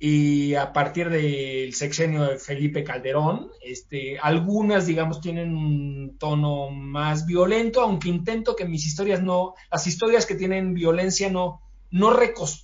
[0.00, 7.26] y a partir del sexenio de Felipe Calderón, este, algunas, digamos, tienen un tono más
[7.26, 12.16] violento, aunque intento que mis historias no, las historias que tienen violencia no, no,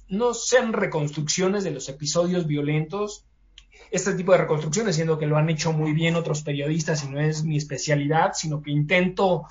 [0.08, 3.26] no sean reconstrucciones de los episodios violentos,
[3.90, 7.20] este tipo de reconstrucciones, siendo que lo han hecho muy bien otros periodistas y no
[7.20, 9.44] es mi especialidad, sino que intento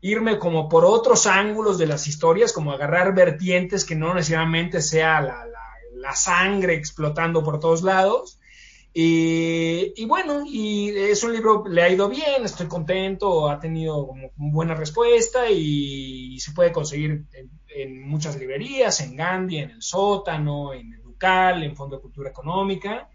[0.00, 5.20] irme como por otros ángulos de las historias, como agarrar vertientes que no necesariamente sea
[5.20, 5.53] la
[6.04, 8.38] la sangre explotando por todos lados.
[8.96, 14.30] Y, bueno, y es un libro, le ha ido bien, estoy contento, ha tenido como
[14.36, 17.24] buena respuesta y, se puede conseguir
[17.74, 23.08] en, muchas librerías, en Gandhi, en el sótano, en Educal, en Fondo de Cultura Económica.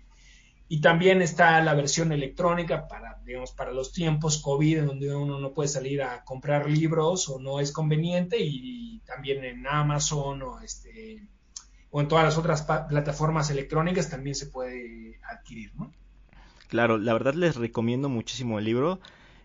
[0.67, 5.39] Y también está la versión electrónica para, digamos, para los tiempos COVID, en donde uno
[5.39, 10.59] no puede salir a comprar libros o no es conveniente, y también en Amazon o
[10.59, 11.23] este,
[11.91, 15.91] o en todas las otras plataformas electrónicas también se puede adquirir, ¿no?
[16.67, 18.99] Claro, la verdad les recomiendo muchísimo el libro.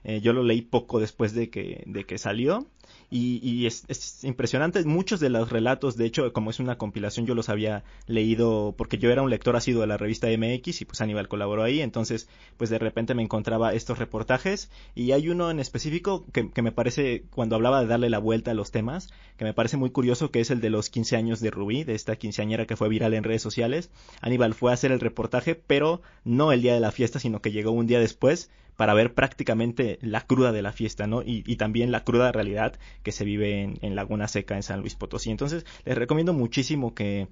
[0.05, 2.67] Eh, yo lo leí poco después de que, de que salió
[3.11, 4.85] y, es, impresionante.
[4.85, 8.99] Muchos de los relatos, de hecho, como es una compilación, yo los había leído porque
[8.99, 11.81] yo era un lector asiduo de la revista MX y pues Aníbal colaboró ahí.
[11.81, 16.63] Entonces, pues de repente me encontraba estos reportajes y hay uno en específico que, que
[16.63, 19.91] me parece, cuando hablaba de darle la vuelta a los temas, que me parece muy
[19.91, 22.89] curioso, que es el de los 15 años de Rubí, de esta quinceañera que fue
[22.89, 23.91] viral en redes sociales.
[24.21, 27.53] Aníbal fue a hacer el reportaje, pero no el día de la fiesta, sino que
[27.53, 31.23] llegó un día después para ver prácticamente la cruda de la fiesta, ¿no?
[31.23, 34.95] Y, y también la cruda realidad que se vive en, Laguna Seca, en San Luis
[34.95, 35.31] Potosí.
[35.31, 37.29] Entonces, les recomiendo muchísimo que,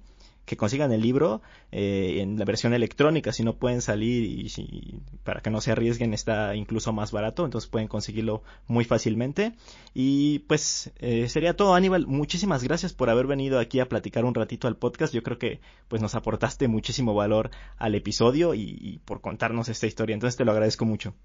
[0.57, 1.41] consigan el libro
[1.71, 6.13] eh, en la versión electrónica, si no pueden salir y para que no se arriesguen
[6.13, 9.53] está incluso más barato, entonces pueden conseguirlo muy fácilmente.
[9.93, 14.35] Y pues eh, sería todo, Aníbal, muchísimas gracias por haber venido aquí a platicar un
[14.35, 18.99] ratito al podcast, yo creo que pues nos aportaste muchísimo valor al episodio y, y
[18.99, 21.15] por contarnos esta historia, entonces te lo agradezco mucho.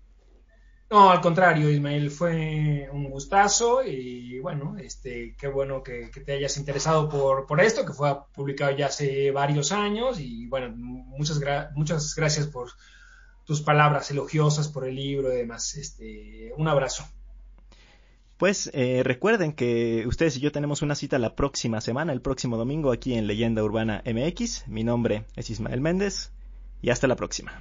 [0.91, 6.57] No, al contrario, Ismael, fue un gustazo y bueno, este, qué bueno que, te hayas
[6.57, 11.41] interesado por, por, esto, que fue publicado ya hace varios años y bueno, muchas,
[11.75, 12.71] muchas gracias por
[13.45, 15.75] tus palabras elogiosas por el libro y demás.
[15.77, 17.05] Este, un abrazo.
[18.39, 22.57] Pues eh, recuerden que ustedes y yo tenemos una cita la próxima semana, el próximo
[22.57, 24.69] domingo, aquí en Leyenda Urbana MX.
[24.69, 26.31] Mi nombre es Ismael Méndez
[26.81, 27.61] y hasta la próxima.